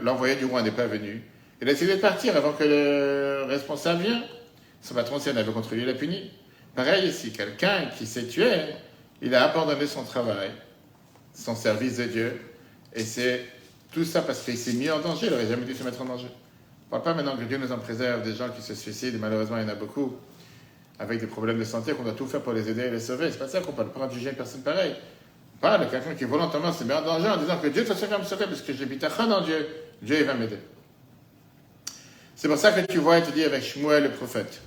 l'envoyé 0.03 0.35
du 0.35 0.45
roi 0.45 0.61
n'est 0.61 0.71
pas 0.71 0.87
venu. 0.87 1.23
Il 1.61 1.67
a 1.67 1.73
décidé 1.73 1.95
de 1.95 2.01
partir 2.01 2.35
avant 2.37 2.53
que 2.53 2.63
le 2.63 3.43
responsable 3.47 4.01
vienne. 4.01 4.23
Son 4.81 4.93
patron, 4.93 5.19
si 5.19 5.29
elle 5.29 5.37
avait 5.37 5.51
contre 5.51 5.75
lui, 5.75 5.83
l'a 5.83 5.93
puni. 5.93 6.31
Pareil 6.75 7.09
ici, 7.09 7.31
quelqu'un 7.31 7.87
qui 7.97 8.05
s'est 8.05 8.27
tué, 8.27 8.49
il 9.21 9.35
a 9.35 9.49
abandonné 9.49 9.85
son 9.85 10.03
travail, 10.03 10.51
son 11.33 11.55
service 11.55 11.97
de 11.97 12.05
Dieu, 12.05 12.41
et 12.93 13.03
c'est 13.03 13.45
tout 13.91 14.05
ça 14.05 14.21
parce 14.21 14.41
qu'il 14.43 14.57
s'est 14.57 14.73
mis 14.73 14.89
en 14.89 14.99
danger, 14.99 15.27
il 15.27 15.31
n'aurait 15.31 15.47
jamais 15.47 15.65
dû 15.65 15.73
se 15.73 15.83
mettre 15.83 16.01
en 16.01 16.05
danger. 16.05 16.29
On 16.91 16.97
ne 16.97 17.01
pas 17.01 17.13
maintenant 17.13 17.35
que 17.35 17.43
Dieu 17.43 17.57
nous 17.57 17.71
en 17.71 17.79
préserve 17.79 18.23
des 18.23 18.33
gens 18.33 18.49
qui 18.49 18.61
se 18.61 18.75
suicident, 18.75 19.17
et 19.17 19.19
malheureusement 19.19 19.57
il 19.57 19.63
y 19.63 19.65
en 19.65 19.69
a 19.69 19.75
beaucoup, 19.75 20.15
avec 20.99 21.19
des 21.19 21.27
problèmes 21.27 21.59
de 21.59 21.63
santé, 21.63 21.93
qu'on 21.93 22.03
doit 22.03 22.13
tout 22.13 22.27
faire 22.27 22.41
pour 22.41 22.53
les 22.53 22.69
aider 22.69 22.83
et 22.83 22.91
les 22.91 22.99
sauver. 22.99 23.29
C'est 23.31 23.39
pas 23.39 23.47
ça 23.47 23.59
qu'on 23.59 23.73
parle, 23.73 23.91
pas 23.91 24.09
juger 24.09 24.29
une 24.29 24.35
personne 24.35 24.61
pareille. 24.61 24.95
On 25.55 25.59
parle 25.59 25.85
de 25.85 25.91
quelqu'un 25.91 26.13
qui 26.13 26.23
volontairement 26.23 26.71
se 26.71 26.83
met 26.83 26.93
en 26.93 27.01
danger 27.01 27.27
en 27.27 27.37
disant 27.37 27.57
que 27.57 27.67
Dieu, 27.67 27.83
de 27.83 27.87
toute 27.87 27.97
va 27.97 28.17
me 28.17 28.23
sauver 28.23 28.45
parce 28.45 28.61
que 28.61 28.73
j'habite 28.73 29.03
à 29.03 29.09
en 29.21 29.41
Dieu. 29.41 29.67
Dieu, 30.01 30.17
il 30.19 30.25
va 30.25 30.33
m'aider. 30.33 30.57
C'est 32.41 32.47
pour 32.47 32.57
ça 32.57 32.71
que 32.71 32.89
tu 32.89 32.99
vois, 32.99 33.17
il 33.17 33.25
te 33.25 33.31
dit 33.31 33.43
avec 33.43 33.61
Shmuel 33.61 34.03
le 34.03 34.11
prophète. 34.11 34.61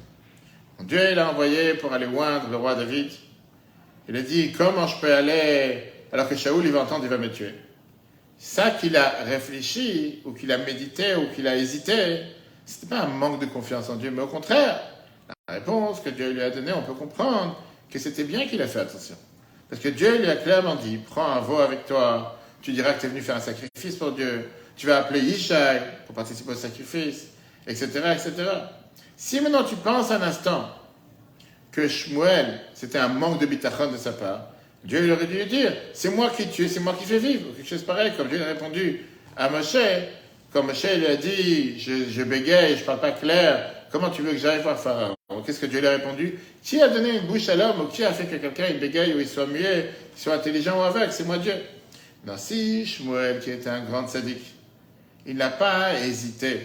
Dieu, 0.80 1.00
il 1.10 1.18
a 1.18 1.30
envoyé 1.30 1.72
pour 1.72 1.90
aller 1.94 2.04
oindre 2.04 2.50
le 2.50 2.56
roi 2.58 2.74
David. 2.74 3.10
Il 4.10 4.14
a 4.14 4.20
dit, 4.20 4.52
comment 4.52 4.86
je 4.86 5.00
peux 5.00 5.14
aller 5.14 5.82
alors 6.12 6.28
que 6.28 6.36
Shaoul, 6.36 6.66
il 6.66 6.72
va 6.72 6.82
entendre, 6.82 7.04
il 7.04 7.08
va 7.08 7.16
me 7.16 7.32
tuer? 7.32 7.54
Ça 8.36 8.72
qu'il 8.72 8.94
a 8.94 9.22
réfléchi, 9.24 10.20
ou 10.26 10.32
qu'il 10.32 10.52
a 10.52 10.58
médité, 10.58 11.14
ou 11.14 11.34
qu'il 11.34 11.48
a 11.48 11.56
hésité, 11.56 12.24
ce 12.66 12.74
n'était 12.74 12.94
pas 12.94 13.04
un 13.04 13.06
manque 13.06 13.40
de 13.40 13.46
confiance 13.46 13.88
en 13.88 13.96
Dieu, 13.96 14.10
mais 14.10 14.20
au 14.20 14.26
contraire, 14.26 14.78
la 15.48 15.54
réponse 15.54 16.00
que 16.00 16.10
Dieu 16.10 16.30
lui 16.30 16.42
a 16.42 16.50
donnée, 16.50 16.74
on 16.74 16.82
peut 16.82 16.92
comprendre 16.92 17.58
que 17.88 17.98
c'était 17.98 18.24
bien 18.24 18.46
qu'il 18.46 18.60
a 18.60 18.66
fait 18.66 18.80
attention. 18.80 19.16
Parce 19.70 19.80
que 19.80 19.88
Dieu 19.88 20.18
lui 20.18 20.28
a 20.28 20.36
clairement 20.36 20.74
dit, 20.74 20.98
prends 20.98 21.32
un 21.32 21.40
veau 21.40 21.60
avec 21.60 21.86
toi, 21.86 22.38
tu 22.60 22.72
diras 22.72 22.92
que 22.92 23.00
tu 23.00 23.06
es 23.06 23.08
venu 23.08 23.22
faire 23.22 23.36
un 23.36 23.40
sacrifice 23.40 23.96
pour 23.96 24.12
Dieu, 24.12 24.50
tu 24.76 24.86
vas 24.86 24.98
appeler 24.98 25.20
Yishai 25.20 25.80
pour 26.04 26.14
participer 26.14 26.52
au 26.52 26.54
sacrifice, 26.54 27.28
etc., 27.66 27.86
etc. 28.12 28.32
Si 29.16 29.40
maintenant 29.40 29.64
tu 29.64 29.76
penses 29.76 30.10
un 30.10 30.22
instant 30.22 30.68
que 31.70 31.88
Shmuel, 31.88 32.60
c'était 32.74 32.98
un 32.98 33.08
manque 33.08 33.40
de 33.40 33.46
bitachon 33.46 33.90
de 33.90 33.96
sa 33.96 34.12
part, 34.12 34.48
Dieu 34.84 35.00
lui 35.00 35.12
aurait 35.12 35.26
dû 35.26 35.34
lui 35.34 35.46
dire, 35.46 35.72
c'est 35.92 36.10
moi 36.10 36.30
qui 36.30 36.48
tue, 36.48 36.68
c'est 36.68 36.80
moi 36.80 36.94
qui 36.98 37.04
fais 37.04 37.18
vivre, 37.18 37.54
quelque 37.56 37.68
chose 37.68 37.82
pareil, 37.82 38.12
comme 38.16 38.28
Dieu 38.28 38.42
a 38.42 38.46
répondu 38.46 39.00
à 39.36 39.48
Moshe, 39.48 39.76
quand 40.52 40.62
Moshe 40.62 40.84
lui 40.84 41.06
a 41.06 41.16
dit, 41.16 41.78
je, 41.78 42.22
bégaye, 42.24 42.76
je 42.76 42.84
parle 42.84 43.00
pas 43.00 43.12
clair, 43.12 43.72
comment 43.90 44.10
tu 44.10 44.22
veux 44.22 44.32
que 44.32 44.38
j'aille 44.38 44.60
voir 44.60 44.78
Pharaon 44.78 45.14
Qu'est-ce 45.46 45.60
que 45.60 45.66
Dieu 45.66 45.80
lui 45.80 45.86
a 45.86 45.92
répondu? 45.92 46.38
Qui 46.62 46.80
a 46.82 46.88
donné 46.88 47.16
une 47.16 47.26
bouche 47.26 47.48
à 47.48 47.56
l'homme 47.56 47.80
ou 47.80 47.84
qui 47.86 48.04
a 48.04 48.12
fait 48.12 48.26
que 48.26 48.36
quelqu'un 48.36 48.66
il 48.70 48.78
bégaye 48.78 49.14
ou 49.14 49.20
il 49.20 49.26
soit 49.26 49.46
muet, 49.46 49.90
qu'il 50.12 50.22
soit 50.22 50.34
intelligent 50.34 50.78
ou 50.78 50.82
aveugle? 50.82 51.10
C'est 51.10 51.24
moi 51.24 51.38
Dieu. 51.38 51.54
Non, 52.26 52.34
si 52.36 52.86
Shmuel, 52.86 53.40
qui 53.40 53.50
était 53.50 53.70
un 53.70 53.80
grand 53.80 54.06
sadique, 54.06 54.54
il 55.26 55.36
n'a 55.36 55.48
pas 55.48 55.98
hésité 55.98 56.60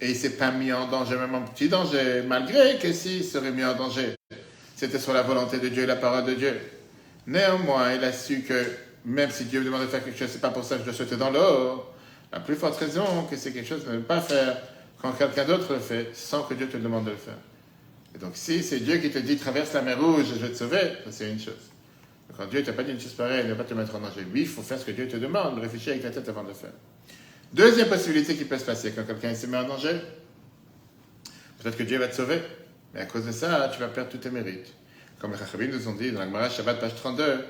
et 0.00 0.10
il 0.10 0.16
s'est 0.16 0.36
pas 0.36 0.50
mis 0.50 0.72
en 0.72 0.88
danger, 0.88 1.16
même 1.16 1.34
en 1.34 1.42
petit 1.42 1.68
danger, 1.68 2.22
malgré 2.26 2.78
que 2.78 2.92
s'il 2.92 3.24
serait 3.24 3.52
mis 3.52 3.64
en 3.64 3.74
danger, 3.74 4.14
c'était 4.74 4.98
sur 4.98 5.12
la 5.12 5.22
volonté 5.22 5.58
de 5.58 5.68
Dieu 5.68 5.84
et 5.84 5.86
la 5.86 5.96
parole 5.96 6.24
de 6.24 6.34
Dieu. 6.34 6.54
Néanmoins, 7.26 7.94
il 7.94 8.04
a 8.04 8.12
su 8.12 8.42
que 8.42 8.64
même 9.04 9.30
si 9.30 9.44
Dieu 9.44 9.60
me 9.60 9.66
demande 9.66 9.82
de 9.82 9.86
faire 9.86 10.04
quelque 10.04 10.18
chose, 10.18 10.28
c'est 10.30 10.40
pas 10.40 10.50
pour 10.50 10.64
ça 10.64 10.76
que 10.76 10.80
je 10.80 10.86
dois 10.86 10.94
sauter 10.94 11.16
dans 11.16 11.30
l'eau. 11.30 11.84
La 12.32 12.40
plus 12.40 12.56
forte 12.56 12.76
raison 12.76 13.24
que 13.30 13.36
c'est 13.36 13.52
quelque 13.52 13.68
chose 13.68 13.84
de 13.86 13.92
ne 13.92 14.00
pas 14.00 14.20
faire 14.20 14.58
quand 15.00 15.12
quelqu'un 15.12 15.44
d'autre 15.44 15.72
le 15.72 15.78
fait 15.78 16.10
sans 16.12 16.42
que 16.42 16.54
Dieu 16.54 16.68
te 16.68 16.76
demande 16.76 17.04
de 17.04 17.10
le 17.10 17.16
faire. 17.16 17.38
Et 18.14 18.18
donc, 18.18 18.32
si 18.34 18.62
c'est 18.62 18.80
Dieu 18.80 18.96
qui 18.98 19.10
te 19.10 19.18
dit 19.18 19.36
traverse 19.36 19.72
la 19.74 19.82
mer 19.82 20.00
rouge, 20.00 20.26
je 20.34 20.44
vais 20.44 20.50
te 20.50 20.56
sauver, 20.56 20.92
c'est 21.10 21.30
une 21.30 21.38
chose. 21.38 21.54
Quand 22.36 22.46
Dieu 22.46 22.62
t'a 22.62 22.72
pas 22.72 22.82
dit 22.82 22.92
une 22.92 23.00
chose 23.00 23.14
pareille, 23.14 23.42
il 23.44 23.48
ne 23.48 23.54
va 23.54 23.62
pas 23.62 23.68
te 23.68 23.74
mettre 23.74 23.94
en 23.94 24.00
danger. 24.00 24.26
Oui, 24.32 24.42
il 24.42 24.46
faut 24.46 24.62
faire 24.62 24.78
ce 24.78 24.84
que 24.84 24.90
Dieu 24.90 25.08
te 25.08 25.16
demande, 25.16 25.58
réfléchir 25.58 25.92
avec 25.92 26.04
la 26.04 26.10
tête 26.10 26.28
avant 26.28 26.42
de 26.42 26.48
le 26.48 26.54
faire. 26.54 26.72
Deuxième 27.52 27.88
possibilité 27.88 28.34
qui 28.34 28.44
peut 28.44 28.58
se 28.58 28.64
passer 28.64 28.92
quand 28.92 29.04
quelqu'un 29.04 29.34
se 29.34 29.46
met 29.46 29.56
en 29.56 29.64
danger, 29.64 30.00
peut-être 31.58 31.76
que 31.76 31.84
Dieu 31.84 31.98
va 31.98 32.08
te 32.08 32.16
sauver, 32.16 32.42
Mais 32.92 33.00
à 33.00 33.06
cause 33.06 33.24
de 33.24 33.32
ça, 33.32 33.70
tu 33.72 33.78
vas 33.80 33.88
perdre 33.88 34.10
tous 34.10 34.18
tes 34.18 34.30
mérites. 34.30 34.72
Comme 35.20 35.32
les 35.32 35.38
Chachabim 35.38 35.68
nous 35.68 35.88
ont 35.88 35.94
dit 35.94 36.12
dans 36.12 36.20
la 36.20 36.26
Gemara 36.26 36.50
Shabbat, 36.50 36.80
page 36.80 36.94
32, 36.96 37.44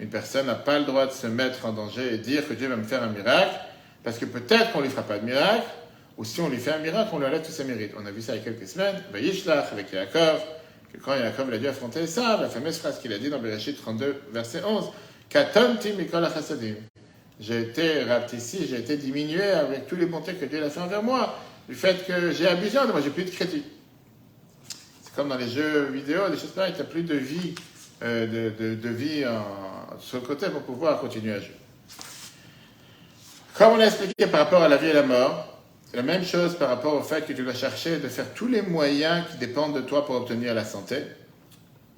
une 0.00 0.08
personne 0.08 0.46
n'a 0.46 0.54
pas 0.54 0.78
le 0.78 0.84
droit 0.84 1.06
de 1.06 1.12
se 1.12 1.26
mettre 1.26 1.66
en 1.66 1.72
danger 1.72 2.14
et 2.14 2.18
dire 2.18 2.46
que 2.46 2.54
Dieu 2.54 2.68
va 2.68 2.76
me 2.76 2.84
faire 2.84 3.02
un 3.02 3.08
miracle, 3.08 3.54
parce 4.04 4.18
que 4.18 4.26
peut-être 4.26 4.72
qu'on 4.72 4.78
ne 4.78 4.84
lui 4.84 4.90
fera 4.90 5.02
pas 5.02 5.18
de 5.18 5.24
miracle, 5.24 5.66
ou 6.16 6.24
si 6.24 6.40
on 6.40 6.48
lui 6.48 6.58
fait 6.58 6.72
un 6.72 6.78
miracle, 6.78 7.10
on 7.12 7.18
lui 7.18 7.26
enlève 7.26 7.42
tous 7.42 7.52
ses 7.52 7.64
mérites. 7.64 7.92
On 7.98 8.04
a 8.06 8.10
vu 8.10 8.20
ça 8.20 8.34
il 8.34 8.38
y 8.38 8.42
a 8.42 8.44
quelques 8.44 8.68
semaines, 8.68 9.02
avec 9.12 9.92
Yaakov, 9.92 10.40
que 10.92 10.98
quand 10.98 11.14
Yaakov 11.14 11.52
a 11.52 11.58
dû 11.58 11.68
affronter 11.68 12.06
ça, 12.06 12.38
la 12.40 12.48
fameuse 12.48 12.78
phrase 12.78 13.00
qu'il 13.00 13.12
a 13.12 13.18
dit 13.18 13.30
dans 13.30 13.38
Bereshit 13.38 13.76
32, 13.76 14.22
verset 14.32 14.62
11, 14.64 14.90
Katonti 15.28 15.92
mikol 15.92 16.26
J'ai 17.40 17.60
été 17.60 18.04
ici, 18.32 18.66
j'ai 18.68 18.78
été 18.78 18.96
diminué 18.96 19.42
avec 19.42 19.86
tous 19.86 19.94
les 19.94 20.06
bontés 20.06 20.34
que 20.34 20.44
Dieu 20.44 20.62
a 20.64 20.70
fait 20.70 20.80
envers 20.80 21.02
moi, 21.02 21.38
du 21.68 21.74
fait 21.74 22.04
que 22.04 22.32
j'ai 22.32 22.48
abusé, 22.48 22.78
moi 22.90 23.00
j'ai 23.02 23.10
plus 23.10 23.24
de 23.24 23.30
crédit. 23.30 23.62
C'est 25.02 25.14
comme 25.14 25.28
dans 25.28 25.36
les 25.36 25.48
jeux 25.48 25.84
vidéo, 25.92 26.28
des 26.30 26.36
choses 26.36 26.50
pareilles, 26.50 26.72
tu 26.72 26.80
n'as 26.80 26.86
plus 26.86 27.04
de 27.04 27.14
vie, 27.14 27.54
euh, 28.02 28.50
de, 28.50 28.74
de, 28.74 28.88
vie 28.88 29.24
sur 30.00 30.20
le 30.20 30.26
côté 30.26 30.48
pour 30.50 30.62
pouvoir 30.62 31.00
continuer 31.00 31.34
à 31.34 31.38
jouer. 31.38 31.54
Comme 33.54 33.74
on 33.74 33.80
a 33.80 33.86
expliqué 33.86 34.26
par 34.26 34.40
rapport 34.40 34.62
à 34.62 34.68
la 34.68 34.76
vie 34.76 34.88
et 34.88 34.92
la 34.92 35.04
mort, 35.04 35.58
la 35.94 36.02
même 36.02 36.24
chose 36.24 36.56
par 36.56 36.68
rapport 36.68 36.94
au 36.94 37.02
fait 37.02 37.24
que 37.24 37.32
tu 37.32 37.44
dois 37.44 37.54
chercher 37.54 37.98
de 37.98 38.08
faire 38.08 38.34
tous 38.34 38.48
les 38.48 38.62
moyens 38.62 39.24
qui 39.30 39.38
dépendent 39.38 39.74
de 39.74 39.80
toi 39.80 40.04
pour 40.04 40.16
obtenir 40.16 40.54
la 40.54 40.64
santé. 40.64 40.96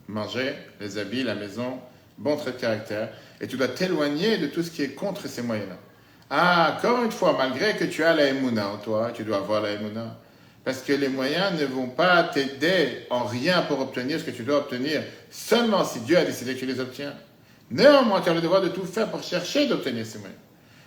Manger, 0.07 0.55
les 0.81 0.99
habits, 0.99 1.23
la 1.23 1.35
maison, 1.35 1.79
bon 2.21 2.37
trait 2.37 2.53
de 2.53 2.59
caractère. 2.59 3.09
Et 3.41 3.49
tu 3.49 3.57
dois 3.57 3.69
t'éloigner 3.69 4.39
de 4.39 4.47
tout 4.47 4.63
ce 4.63 4.71
qui 4.71 4.83
est 4.83 4.91
contre 4.95 5.27
ces 5.27 5.43
moyens-là. 5.43 5.77
Ah, 6.29 6.77
encore 6.79 7.03
une 7.03 7.11
fois, 7.11 7.35
malgré 7.37 7.75
que 7.77 7.85
tu 7.85 8.05
as 8.05 8.15
la 8.15 8.29
émouna 8.29 8.69
en 8.69 8.77
toi, 8.77 9.11
tu 9.13 9.25
dois 9.25 9.39
avoir 9.39 9.63
la 9.63 9.73
émouna. 9.73 10.19
Parce 10.63 10.83
que 10.83 10.93
les 10.93 11.09
moyens 11.09 11.59
ne 11.59 11.65
vont 11.65 11.89
pas 11.89 12.23
t'aider 12.23 13.07
en 13.09 13.25
rien 13.25 13.63
pour 13.63 13.81
obtenir 13.81 14.21
ce 14.21 14.25
que 14.25 14.31
tu 14.31 14.45
dois 14.45 14.59
obtenir, 14.59 15.03
seulement 15.31 15.85
si 15.85 16.01
Dieu 16.01 16.19
a 16.19 16.25
décidé 16.25 16.55
que 16.55 16.61
tu 16.61 16.67
les 16.67 16.79
obtiens. 16.79 17.15
Néanmoins, 17.71 18.21
tu 18.21 18.29
as 18.29 18.35
le 18.35 18.41
devoir 18.41 18.61
de 18.61 18.69
tout 18.69 18.85
faire 18.85 19.11
pour 19.11 19.23
chercher 19.23 19.67
d'obtenir 19.67 20.05
ces 20.05 20.19
moyens. 20.19 20.39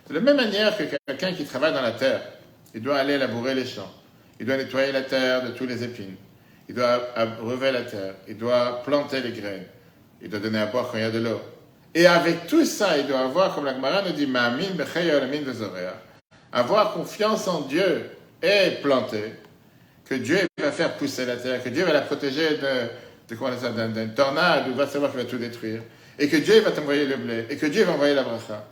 De 0.07 0.13
la 0.13 0.19
même 0.21 0.37
manière 0.37 0.77
que 0.77 0.83
quelqu'un 1.07 1.33
qui 1.33 1.43
travaille 1.45 1.73
dans 1.73 1.81
la 1.81 1.91
terre, 1.91 2.21
il 2.75 2.81
doit 2.81 2.97
aller 2.97 3.17
labourer 3.17 3.55
les 3.55 3.65
champs. 3.65 3.91
Il 4.39 4.45
doit 4.45 4.57
nettoyer 4.57 4.91
la 4.91 5.01
terre 5.01 5.43
de 5.43 5.51
tous 5.51 5.65
les 5.65 5.83
épines. 5.83 6.15
Il 6.69 6.75
doit 6.75 7.09
abreuver 7.15 7.71
la 7.71 7.81
terre. 7.81 8.15
Il 8.27 8.37
doit 8.37 8.83
planter 8.83 9.21
les 9.21 9.31
graines. 9.31 9.65
Il 10.23 10.29
doit 10.29 10.39
donner 10.39 10.59
à 10.59 10.65
boire 10.67 10.89
quand 10.89 10.97
il 10.97 11.01
y 11.01 11.05
a 11.05 11.11
de 11.11 11.19
l'eau. 11.19 11.41
Et 11.93 12.07
avec 12.07 12.47
tout 12.47 12.65
ça, 12.65 12.97
il 12.97 13.05
doit 13.05 13.19
avoir, 13.19 13.53
comme 13.53 13.65
la 13.65 13.73
Gemara 13.73 14.01
nous 14.01 14.13
dit, 14.13 14.27
avoir 16.51 16.93
confiance 16.93 17.47
en 17.47 17.61
Dieu 17.61 18.09
et 18.41 18.71
planter, 18.81 19.33
que 20.05 20.15
Dieu 20.15 20.39
va 20.57 20.71
faire 20.71 20.93
pousser 20.95 21.25
la 21.25 21.35
terre, 21.35 21.63
que 21.63 21.69
Dieu 21.69 21.83
va 21.83 21.93
la 21.93 22.01
protéger 22.01 22.57
de, 22.57 23.35
de 23.35 23.91
d'un 23.91 24.07
tornade 24.07 24.67
ou 24.69 24.73
va 24.73 24.87
savoir 24.87 25.11
qu'il 25.11 25.19
va 25.19 25.25
tout 25.25 25.37
détruire, 25.37 25.81
et 26.17 26.27
que 26.27 26.37
Dieu 26.37 26.61
va 26.61 26.71
t'envoyer 26.71 27.05
le 27.05 27.17
blé, 27.17 27.45
et 27.49 27.57
que 27.57 27.65
Dieu 27.65 27.83
va 27.83 27.93
envoyer 27.93 28.15
la 28.15 28.23
bracha. 28.23 28.65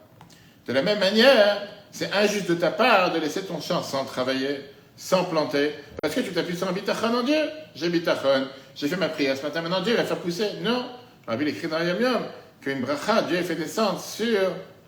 De 0.65 0.73
la 0.73 0.81
même 0.81 0.99
manière, 0.99 1.67
c'est 1.91 2.11
injuste 2.13 2.49
de 2.49 2.55
ta 2.55 2.71
part 2.71 3.11
de 3.13 3.19
laisser 3.19 3.43
ton 3.43 3.59
champ 3.59 3.83
sans 3.83 4.05
travailler, 4.05 4.61
sans 4.95 5.25
planter, 5.25 5.73
parce 6.01 6.15
que 6.15 6.21
tu 6.21 6.31
t'appuies 6.31 6.55
sur 6.55 6.67
un 6.67 6.71
bitachon 6.71 7.13
en 7.13 7.23
Dieu. 7.23 7.49
J'ai 7.75 7.89
bitachon, 7.89 8.47
j'ai 8.75 8.87
fait 8.87 8.97
ma 8.97 9.09
prière 9.09 9.35
ce 9.37 9.43
matin, 9.43 9.61
maintenant 9.61 9.81
Dieu 9.81 9.95
va 9.95 10.05
faire 10.05 10.17
pousser. 10.17 10.47
Non. 10.61 10.85
Rabbi 11.27 11.49
écrit 11.49 11.67
dans 11.67 11.81
Yom 11.81 12.01
Yom 12.01 12.21
qu'une 12.61 12.81
bracha, 12.81 13.23
Dieu 13.23 13.41
fait 13.41 13.55
descendre 13.55 13.99
sur 13.99 14.39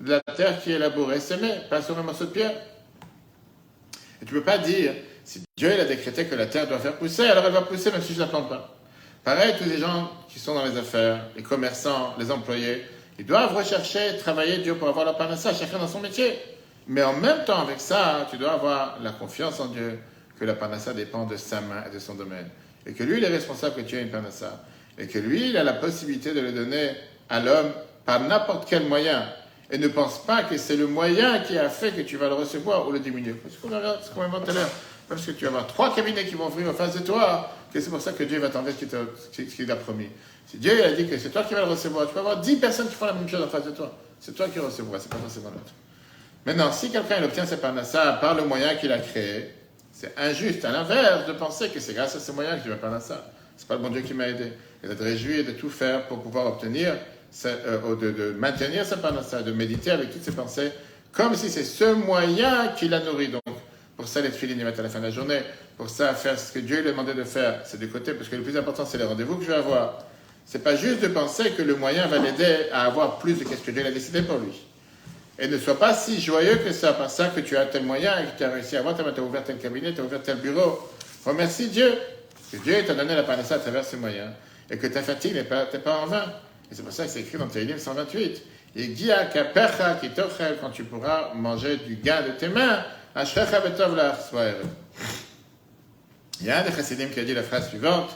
la 0.05 0.19
terre 0.35 0.61
qui 0.61 0.71
est 0.71 0.79
labourée, 0.79 1.19
semée, 1.19 1.53
pas 1.69 1.81
sur 1.81 1.97
un 1.97 2.03
morceau 2.03 2.25
de 2.25 2.31
pierre. 2.31 2.53
Et 4.21 4.25
tu 4.25 4.33
ne 4.33 4.39
peux 4.39 4.45
pas 4.45 4.57
dire, 4.57 4.93
si 5.23 5.41
Dieu 5.57 5.71
a 5.79 5.85
décrété 5.85 6.25
que 6.25 6.35
la 6.35 6.45
terre 6.45 6.67
doit 6.67 6.79
faire 6.79 6.97
pousser, 6.97 7.25
alors 7.25 7.45
elle 7.45 7.53
va 7.53 7.61
pousser 7.61 7.91
même 7.91 8.01
si 8.01 8.13
je 8.13 8.19
ne 8.19 8.25
la 8.25 8.29
plante 8.29 8.49
pas. 8.49 8.75
Pareil, 9.23 9.55
tous 9.57 9.69
les 9.69 9.77
gens 9.77 10.11
qui 10.27 10.39
sont 10.39 10.53
dans 10.53 10.65
les 10.65 10.77
affaires, 10.77 11.25
les 11.35 11.43
commerçants, 11.43 12.13
les 12.19 12.29
employés, 12.29 12.83
ils 13.17 13.25
doivent 13.25 13.55
rechercher, 13.55 14.17
travailler 14.17 14.57
Dieu 14.57 14.75
pour 14.75 14.89
avoir 14.89 15.05
la 15.05 15.13
panassa, 15.13 15.53
chacun 15.53 15.77
dans 15.77 15.87
son 15.87 16.01
métier. 16.01 16.37
Mais 16.87 17.03
en 17.03 17.13
même 17.13 17.45
temps, 17.45 17.61
avec 17.61 17.79
ça, 17.79 18.27
tu 18.29 18.37
dois 18.37 18.53
avoir 18.53 18.97
la 19.01 19.11
confiance 19.11 19.59
en 19.59 19.67
Dieu, 19.67 19.99
que 20.37 20.45
la 20.45 20.55
panassa 20.55 20.93
dépend 20.93 21.25
de 21.25 21.37
sa 21.37 21.61
main 21.61 21.83
et 21.87 21.93
de 21.93 21.99
son 21.99 22.15
domaine. 22.15 22.49
Et 22.85 22.93
que 22.93 23.03
lui, 23.03 23.17
il 23.19 23.23
est 23.23 23.29
responsable 23.29 23.75
que 23.75 23.81
tu 23.81 23.95
aies 23.95 24.01
une 24.01 24.11
panassa. 24.11 24.61
Et 24.97 25.07
que 25.07 25.19
lui, 25.19 25.49
il 25.49 25.57
a 25.57 25.63
la 25.63 25.73
possibilité 25.73 26.33
de 26.33 26.39
le 26.39 26.51
donner 26.51 26.91
à 27.29 27.39
l'homme 27.39 27.71
par 28.05 28.19
n'importe 28.19 28.67
quel 28.69 28.85
moyen. 28.85 29.23
Et 29.71 29.77
ne 29.77 29.87
pense 29.87 30.23
pas 30.25 30.43
que 30.43 30.57
c'est 30.57 30.75
le 30.75 30.87
moyen 30.87 31.39
qui 31.39 31.57
a 31.57 31.69
fait 31.69 31.91
que 31.91 32.01
tu 32.01 32.17
vas 32.17 32.27
le 32.27 32.35
recevoir 32.35 32.87
ou 32.87 32.91
le 32.91 32.99
diminuer. 32.99 33.33
Parce 33.33 33.55
qu'on 33.55 33.69
ce 33.69 34.11
qu'on 34.11 34.21
a 34.21 34.39
tout 34.39 34.51
à 34.51 34.53
l'heure. 34.53 34.69
Parce 35.09 35.25
que 35.25 35.31
tu 35.31 35.45
vas 35.45 35.49
avoir 35.49 35.67
trois 35.67 35.95
cabinets 35.95 36.25
qui 36.25 36.35
vont 36.35 36.47
ouvrir 36.47 36.69
en 36.69 36.73
face 36.73 36.93
de 36.95 36.99
toi, 36.99 37.51
que 37.73 37.79
c'est 37.79 37.89
pour 37.89 38.01
ça 38.01 38.13
que 38.13 38.23
Dieu 38.23 38.39
va 38.39 38.49
t'enlever 38.49 38.73
ce 38.73 39.41
qu'il 39.41 39.67
t'a 39.67 39.75
promis. 39.75 40.07
Si 40.47 40.57
Dieu 40.57 40.83
a 40.83 40.91
dit 40.91 41.07
que 41.07 41.17
c'est 41.17 41.29
toi 41.29 41.43
qui 41.43 41.53
vas 41.53 41.61
le 41.61 41.71
recevoir, 41.71 42.07
tu 42.07 42.13
peux 42.13 42.19
avoir 42.19 42.39
dix 42.39 42.57
personnes 42.57 42.87
qui 42.87 42.95
font 42.95 43.05
la 43.05 43.13
même 43.13 43.27
chose 43.27 43.41
en 43.41 43.47
face 43.47 43.65
de 43.65 43.71
toi. 43.71 43.91
C'est 44.19 44.35
toi 44.35 44.47
qui 44.47 44.59
recevras, 44.59 44.99
c'est 44.99 45.09
pas 45.09 45.17
forcément 45.17 45.49
l'autre. 45.49 45.73
Maintenant, 46.45 46.71
si 46.71 46.91
quelqu'un 46.91 47.23
obtient 47.23 47.45
sa 47.45 47.57
parnassa 47.57 48.13
par 48.13 48.35
le 48.35 48.45
moyen 48.45 48.75
qu'il 48.75 48.91
a 48.91 48.99
créé, 48.99 49.49
c'est 49.91 50.13
injuste, 50.17 50.65
à 50.65 50.71
l'inverse, 50.71 51.25
de 51.27 51.33
penser 51.33 51.69
que 51.69 51.79
c'est 51.79 51.93
grâce 51.93 52.15
à 52.15 52.19
ces 52.19 52.31
moyens 52.31 52.59
que 52.59 52.63
tu 52.63 52.69
vas 52.69 52.75
parnassa. 52.75 53.25
C'est 53.57 53.67
pas 53.67 53.75
le 53.75 53.81
bon 53.81 53.89
Dieu 53.89 54.01
qui 54.01 54.13
m'a 54.13 54.27
aidé. 54.27 54.51
A 54.83 54.93
de 54.93 55.03
réjouir 55.03 55.45
de 55.45 55.51
tout 55.51 55.69
faire 55.69 56.07
pour 56.07 56.21
pouvoir 56.21 56.47
obtenir, 56.47 56.95
euh, 57.45 57.95
de, 57.95 58.11
de, 58.11 58.31
maintenir 58.37 58.85
sa 58.85 58.97
parnassa, 58.97 59.41
de 59.41 59.51
méditer 59.51 59.91
avec 59.91 60.11
toutes 60.11 60.23
ses 60.23 60.33
pensées, 60.33 60.71
comme 61.11 61.35
si 61.35 61.49
c'est 61.49 61.63
ce 61.63 61.93
moyen 61.93 62.69
qui 62.77 62.89
l'a 62.89 62.99
nourri. 62.99 63.29
Donc, 63.29 63.41
pour 63.95 64.07
ça, 64.07 64.21
les 64.21 64.31
filines 64.31 64.59
y 64.59 64.63
mettent 64.63 64.79
à 64.79 64.83
la 64.83 64.89
fin 64.89 64.99
de 64.99 65.05
la 65.05 65.11
journée. 65.11 65.39
Pour 65.77 65.89
ça, 65.89 66.13
faire 66.13 66.37
ce 66.37 66.51
que 66.51 66.59
Dieu 66.59 66.81
lui 66.81 66.89
a 66.89 66.91
demandé 66.91 67.13
de 67.13 67.23
faire, 67.23 67.61
c'est 67.65 67.79
de 67.79 67.85
côté, 67.87 68.13
parce 68.13 68.29
que 68.29 68.35
le 68.35 68.43
plus 68.43 68.57
important, 68.57 68.85
c'est 68.85 68.97
les 68.97 69.05
rendez-vous 69.05 69.37
que 69.37 69.45
je 69.45 69.49
vais 69.49 69.57
avoir. 69.57 69.99
C'est 70.45 70.63
pas 70.63 70.75
juste 70.75 71.01
de 71.01 71.07
penser 71.07 71.51
que 71.51 71.61
le 71.61 71.75
moyen 71.75 72.07
va 72.07 72.17
l'aider 72.17 72.67
à 72.71 72.85
avoir 72.85 73.19
plus 73.19 73.33
de 73.33 73.45
ce 73.45 73.55
que 73.55 73.71
Dieu 73.71 73.85
a 73.85 73.91
décidé 73.91 74.21
pour 74.21 74.37
lui. 74.37 74.51
Et 75.39 75.47
ne 75.47 75.57
sois 75.57 75.79
pas 75.79 75.93
si 75.93 76.21
joyeux 76.21 76.57
que 76.57 76.71
ça, 76.71 76.93
par 76.93 77.09
ça 77.09 77.27
que 77.29 77.39
tu 77.39 77.57
as 77.57 77.65
tel 77.65 77.83
moyen 77.83 78.11
et 78.19 78.25
que 78.25 78.37
tu 78.37 78.43
as 78.43 78.51
réussi 78.51 78.75
à 78.75 78.79
avoir, 78.79 78.95
tu 78.95 79.01
as 79.01 79.23
ouvert 79.23 79.43
tel 79.43 79.57
cabinet, 79.57 79.93
tu 79.93 80.01
as 80.01 80.03
ouvert 80.03 80.21
tel 80.21 80.37
bureau. 80.37 80.79
Remercie 81.25 81.69
Dieu, 81.69 81.93
que 82.51 82.57
Dieu 82.57 82.75
t'a 82.85 82.93
donné 82.93 83.15
la 83.15 83.23
panacée 83.23 83.53
à 83.53 83.59
travers 83.59 83.83
ces 83.83 83.97
moyens, 83.97 84.29
et 84.69 84.77
que 84.77 84.87
ta 84.87 85.01
fatigue 85.01 85.33
n'est 85.33 85.43
pas, 85.43 85.65
pas 85.65 85.97
en 85.97 86.05
vain. 86.05 86.25
Et 86.71 86.75
c'est 86.75 86.83
pour 86.83 86.91
ça 86.93 87.05
que 87.05 87.11
c'est 87.11 87.21
écrit 87.21 87.37
dans 87.37 87.47
Télim 87.47 87.77
128. 87.77 88.41
Et 88.75 88.95
Gia 88.95 89.25
kapercha 89.25 89.95
qui 89.95 90.09
quand 90.59 90.69
tu 90.71 90.83
pourras 90.83 91.33
manger 91.35 91.77
du 91.77 91.95
gain 91.95 92.23
de 92.23 92.31
tes 92.31 92.47
mains, 92.47 92.83
ashrecha 93.13 93.59
betov 93.59 93.95
la 93.95 94.17
Il 96.41 96.47
y 96.47 96.49
a 96.49 96.59
un 96.59 96.63
des 96.63 96.71
chassidim 96.71 97.07
qui 97.07 97.19
a 97.19 97.23
dit 97.23 97.33
la 97.33 97.43
phrase 97.43 97.69
suivante 97.69 98.09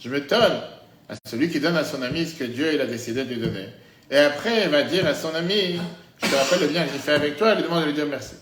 Je 0.00 0.08
me 0.08 0.26
tonne 0.26 0.62
à 1.08 1.14
celui 1.28 1.50
qui 1.50 1.60
donne 1.60 1.76
à 1.76 1.84
son 1.84 2.00
ami 2.02 2.26
ce 2.26 2.36
que 2.36 2.44
Dieu 2.44 2.72
il 2.72 2.80
a 2.80 2.86
décidé 2.86 3.24
de 3.24 3.34
lui 3.34 3.40
donner. 3.40 3.68
Et 4.10 4.16
après, 4.16 4.64
il 4.64 4.70
va 4.70 4.82
dire 4.82 5.06
à 5.06 5.14
son 5.14 5.34
ami 5.34 5.78
je 6.22 6.28
te 6.28 6.34
rappelle 6.34 6.60
le 6.60 6.66
bien 6.68 6.84
que 6.84 6.92
j'ai 6.92 6.98
fait 6.98 7.12
avec 7.12 7.36
toi, 7.36 7.52
et 7.52 7.56
lui 7.56 7.62
demande 7.62 7.82
de 7.82 7.86
lui 7.86 7.94
dire 7.94 8.06
merci. 8.06 8.34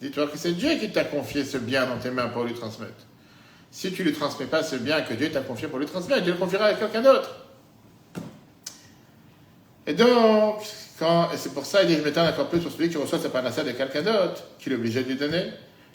Dis-toi 0.00 0.28
que 0.28 0.38
c'est 0.38 0.52
Dieu 0.52 0.76
qui 0.78 0.90
t'a 0.90 1.04
confié 1.04 1.44
ce 1.44 1.58
bien 1.58 1.86
dans 1.86 1.98
tes 1.98 2.10
mains 2.10 2.28
pour 2.28 2.44
lui 2.44 2.54
transmettre. 2.54 3.06
Si 3.70 3.92
tu 3.92 4.02
ne 4.02 4.08
lui 4.08 4.14
transmets 4.14 4.46
pas 4.46 4.62
ce 4.62 4.76
bien 4.76 5.00
que 5.02 5.14
Dieu 5.14 5.30
t'a 5.30 5.40
confié 5.40 5.68
pour 5.68 5.78
lui 5.78 5.86
transmettre, 5.86 6.22
Dieu 6.22 6.32
le 6.32 6.38
confiera 6.38 6.66
à 6.66 6.74
quelqu'un 6.74 7.02
d'autre. 7.02 7.30
Et 9.86 9.94
donc, 9.94 10.62
c'est 11.36 11.54
pour 11.54 11.64
ça, 11.64 11.82
il 11.82 11.88
dit, 11.88 11.96
je 11.96 12.02
m'étends 12.02 12.26
encore 12.26 12.48
plus 12.48 12.60
sur 12.60 12.70
celui 12.70 12.90
qui 12.90 12.96
reçoit 12.96 13.18
sa 13.18 13.30
panacée 13.30 13.64
de 13.64 13.72
quelqu'un 13.72 14.02
d'autre, 14.02 14.42
qu'il 14.58 14.72
est 14.72 14.76
obligé 14.76 15.02
de 15.02 15.08
lui 15.08 15.16
donner. 15.16 15.50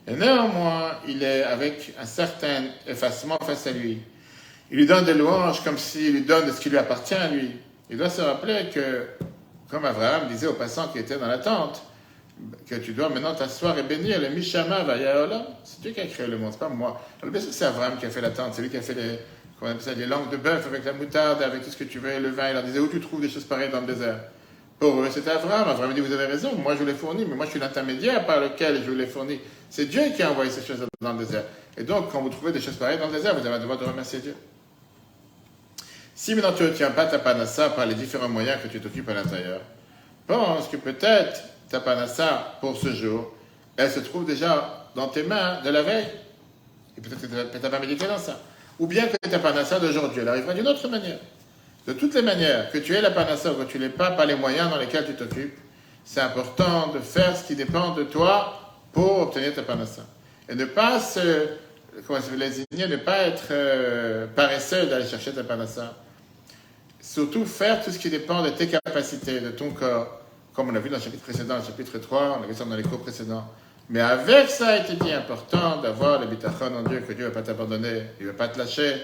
Et 0.07 0.13
néanmoins, 0.13 0.91
il 1.07 1.23
est 1.23 1.43
avec 1.43 1.93
un 1.99 2.05
certain 2.05 2.65
effacement 2.87 3.37
face 3.37 3.67
à 3.67 3.71
lui. 3.71 3.99
Il 4.71 4.77
lui 4.77 4.85
donne 4.85 5.05
des 5.05 5.13
louanges 5.13 5.63
comme 5.63 5.77
s'il 5.77 6.13
lui 6.13 6.21
donne 6.21 6.51
ce 6.51 6.59
qui 6.59 6.69
lui 6.69 6.77
appartient 6.77 7.13
à 7.13 7.27
lui. 7.27 7.51
Il 7.89 7.97
doit 7.97 8.09
se 8.09 8.21
rappeler 8.21 8.69
que 8.73 9.07
comme 9.69 9.85
Abraham 9.85 10.27
disait 10.27 10.47
aux 10.47 10.53
passants 10.53 10.87
qui 10.87 10.99
étaient 10.99 11.17
dans 11.17 11.27
la 11.27 11.37
tente, 11.37 11.83
que 12.67 12.75
tu 12.75 12.93
dois 12.93 13.09
maintenant 13.09 13.33
t'asseoir 13.33 13.77
et 13.77 13.83
bénir 13.83 14.19
le 14.19 14.29
Mishama 14.29 14.83
Vayaola. 14.83 15.47
C'est 15.63 15.81
Dieu 15.81 15.91
qui 15.91 16.01
a 16.01 16.05
créé 16.05 16.27
le 16.27 16.37
monde, 16.37 16.57
pas 16.57 16.69
moi. 16.69 17.01
Alors 17.21 17.31
bien 17.31 17.41
c'est 17.41 17.65
Abraham 17.65 17.97
qui 17.97 18.05
a 18.05 18.09
fait 18.09 18.21
la 18.21 18.31
tente, 18.31 18.53
c'est 18.53 18.61
lui 18.61 18.69
qui 18.69 18.77
a 18.77 18.81
fait 18.81 18.95
les, 18.95 19.95
les 19.95 20.05
langues 20.05 20.29
de 20.29 20.37
bœuf 20.37 20.65
avec 20.67 20.85
la 20.85 20.93
moutarde, 20.93 21.41
avec 21.41 21.63
tout 21.63 21.69
ce 21.69 21.77
que 21.77 21.83
tu 21.85 21.99
veux, 21.99 22.19
le 22.19 22.29
vin. 22.29 22.49
Il 22.49 22.53
leur 22.53 22.63
disait 22.63 22.79
où 22.79 22.87
tu 22.87 22.99
trouves 22.99 23.21
des 23.21 23.29
choses 23.29 23.45
pareilles 23.45 23.71
dans 23.71 23.81
le 23.81 23.87
désert? 23.87 24.19
Pour 24.79 25.01
eux, 25.01 25.09
c'était 25.09 25.31
Abraham. 25.31 25.69
Abraham 25.69 25.93
dit 25.93 26.01
Vous 26.01 26.11
avez 26.11 26.25
raison, 26.25 26.53
moi 26.55 26.73
je 26.73 26.79
vous 26.79 26.85
l'ai 26.85 26.93
fourni, 26.93 27.25
mais 27.25 27.35
moi 27.35 27.45
je 27.45 27.51
suis 27.51 27.59
l'intermédiaire 27.59 28.25
par 28.25 28.41
lequel 28.41 28.83
je 28.83 28.89
vous 28.89 28.97
l'ai 28.97 29.07
fourni. 29.07 29.39
C'est 29.69 29.85
Dieu 29.85 30.01
qui 30.15 30.21
a 30.21 30.31
envoyé 30.31 30.51
ces 30.51 30.61
choses 30.61 30.85
dans 31.01 31.13
le 31.13 31.19
désert. 31.19 31.43
Et 31.77 31.83
donc, 31.83 32.11
quand 32.11 32.21
vous 32.21 32.29
trouvez 32.29 32.51
des 32.51 32.61
choses 32.61 32.75
pareilles 32.75 32.97
dans 32.97 33.07
le 33.07 33.13
désert, 33.13 33.33
vous 33.33 33.45
avez 33.45 33.55
le 33.55 33.61
devoir 33.61 33.77
de 33.77 33.85
remercier 33.85 34.19
Dieu. 34.19 34.35
Si 36.13 36.33
maintenant 36.33 36.53
tu 36.53 36.63
ne 36.63 36.69
tiens 36.69 36.91
pas 36.91 37.05
ta 37.05 37.19
panassa 37.19 37.69
par 37.69 37.85
les 37.85 37.95
différents 37.95 38.29
moyens 38.29 38.61
que 38.61 38.69
tu 38.69 38.79
t'occupes 38.79 39.09
à 39.09 39.13
l'intérieur, 39.13 39.59
pense 40.27 40.67
que 40.69 40.77
peut-être 40.77 41.41
ta 41.69 41.79
panassa 41.79 42.57
pour 42.61 42.77
ce 42.77 42.93
jour, 42.93 43.33
elle 43.77 43.91
se 43.91 43.99
trouve 43.99 44.25
déjà 44.25 44.89
dans 44.95 45.07
tes 45.07 45.23
mains 45.23 45.61
de 45.63 45.69
la 45.69 45.81
veille. 45.81 46.07
Et 46.97 47.01
peut-être 47.01 47.21
que 47.21 47.27
tu 47.27 47.61
n'as 47.61 47.69
pas 47.69 47.79
médité 47.79 48.07
dans 48.07 48.17
ça. 48.17 48.39
Ou 48.79 48.87
bien 48.87 49.07
que 49.07 49.17
ta 49.29 49.39
panassa 49.39 49.79
d'aujourd'hui, 49.79 50.21
elle 50.21 50.27
arrivera 50.27 50.53
d'une 50.53 50.67
autre 50.67 50.87
manière. 50.87 51.19
De 51.87 51.93
toutes 51.93 52.15
les 52.15 52.21
manières, 52.21 52.71
que 52.71 52.77
tu 52.77 52.95
aies 52.95 53.01
la 53.01 53.11
panassa 53.11 53.51
ou 53.51 53.55
que 53.55 53.63
tu 53.63 53.77
l'aies 53.77 53.89
pas, 53.89 54.11
pas 54.11 54.25
les 54.25 54.35
moyens 54.35 54.69
dans 54.69 54.77
lesquels 54.77 55.05
tu 55.05 55.13
t'occupes, 55.13 55.57
c'est 56.03 56.21
important 56.21 56.87
de 56.93 56.99
faire 56.99 57.35
ce 57.35 57.43
qui 57.43 57.55
dépend 57.55 57.93
de 57.93 58.03
toi 58.03 58.75
pour 58.91 59.21
obtenir 59.21 59.53
ta 59.53 59.61
panassa. 59.61 60.03
Et 60.49 60.55
ne 60.55 60.65
pas 60.65 60.99
se 60.99 61.47
comment 62.07 62.19
se 62.21 62.31
ne 62.31 62.95
pas 62.97 63.19
être 63.19 63.47
euh, 63.51 64.27
paresseux 64.27 64.85
d'aller 64.87 65.07
chercher 65.07 65.33
ta 65.33 65.43
panassa. 65.43 65.93
Surtout 66.99 67.45
faire 67.45 67.83
tout 67.83 67.91
ce 67.91 67.99
qui 67.99 68.09
dépend 68.09 68.41
de 68.43 68.49
tes 68.49 68.67
capacités, 68.67 69.39
de 69.39 69.51
ton 69.51 69.71
corps, 69.71 70.21
comme 70.55 70.69
on 70.69 70.75
a 70.75 70.79
vu 70.79 70.89
dans 70.89 70.97
le 70.97 71.03
chapitre 71.03 71.23
précédent, 71.23 71.57
le 71.57 71.63
chapitre 71.63 71.97
3, 71.97 72.39
on 72.39 72.43
a 72.43 72.47
vu 72.47 72.53
dans 72.53 72.75
les 72.75 72.83
cours 72.83 73.01
précédents. 73.01 73.45
Mais 73.89 73.99
avec 73.99 74.49
ça, 74.49 74.77
il 74.77 74.83
était 74.83 75.03
dit 75.03 75.11
important 75.11 75.81
d'avoir 75.81 76.19
le 76.19 76.27
bitachon 76.27 76.75
en 76.75 76.81
Dieu, 76.81 77.01
que 77.01 77.13
Dieu 77.13 77.25
ne 77.25 77.29
va 77.29 77.35
pas 77.35 77.41
t'abandonner, 77.41 78.03
il 78.19 78.25
ne 78.25 78.31
va 78.31 78.37
pas 78.37 78.47
te 78.47 78.57
lâcher, 78.57 78.95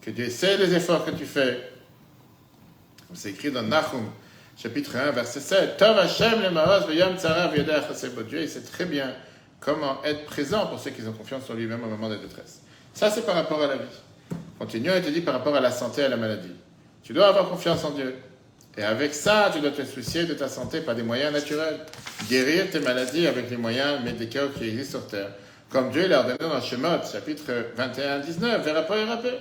que 0.00 0.10
Dieu 0.10 0.28
sait 0.30 0.56
les 0.56 0.74
efforts 0.74 1.04
que 1.04 1.10
tu 1.10 1.26
fais. 1.26 1.70
Comme 3.06 3.16
c'est 3.16 3.30
écrit 3.30 3.52
dans 3.52 3.62
Nahum, 3.62 4.10
chapitre 4.56 4.96
1, 4.96 5.10
verset 5.12 5.40
7. 5.40 5.76
Tov 5.76 5.98
Hashem 5.98 6.42
le 6.42 6.50
mahoz 6.50 6.84
yom 6.92 7.16
tzara 7.16 7.48
Dieu, 7.48 8.42
il 8.42 8.48
sait 8.48 8.62
très 8.62 8.86
bien 8.86 9.12
comment 9.60 10.02
être 10.04 10.24
présent 10.24 10.66
pour 10.66 10.80
ceux 10.80 10.90
qui 10.90 11.02
ont 11.06 11.12
confiance 11.12 11.48
en 11.50 11.54
lui-même 11.54 11.84
au 11.84 11.88
moment 11.88 12.08
de 12.08 12.16
détresse. 12.16 12.62
Ça, 12.94 13.10
c'est 13.10 13.26
par 13.26 13.34
rapport 13.34 13.62
à 13.62 13.66
la 13.66 13.76
vie. 13.76 13.84
Continuons, 14.58 14.94
il 14.96 15.02
te 15.02 15.10
dit 15.10 15.20
par 15.20 15.34
rapport 15.34 15.54
à 15.54 15.60
la 15.60 15.70
santé 15.70 16.00
et 16.00 16.04
à 16.04 16.08
la 16.08 16.16
maladie. 16.16 16.54
Tu 17.02 17.12
dois 17.12 17.28
avoir 17.28 17.48
confiance 17.48 17.84
en 17.84 17.90
Dieu. 17.90 18.16
Et 18.78 18.84
avec 18.84 19.12
ça, 19.12 19.50
tu 19.52 19.58
dois 19.60 19.72
te 19.72 19.84
soucier 19.84 20.24
de 20.24 20.34
ta 20.34 20.48
santé 20.48 20.80
par 20.80 20.94
des 20.94 21.02
moyens 21.02 21.32
naturels. 21.32 21.80
Guérir 22.30 22.70
tes 22.70 22.78
maladies 22.78 23.26
avec 23.26 23.50
les 23.50 23.56
moyens 23.56 24.00
médicaux 24.04 24.50
qui 24.56 24.68
existent 24.68 25.00
sur 25.00 25.08
Terre. 25.08 25.30
Comme 25.68 25.90
Dieu 25.90 26.06
l'a 26.06 26.20
ordonné 26.20 26.38
dans 26.38 26.60
Shemot, 26.60 27.04
chapitre 27.12 27.42
21 27.76 28.20
19, 28.20 28.64
verra 28.64 28.86
et 28.96 29.04
rappel. 29.04 29.34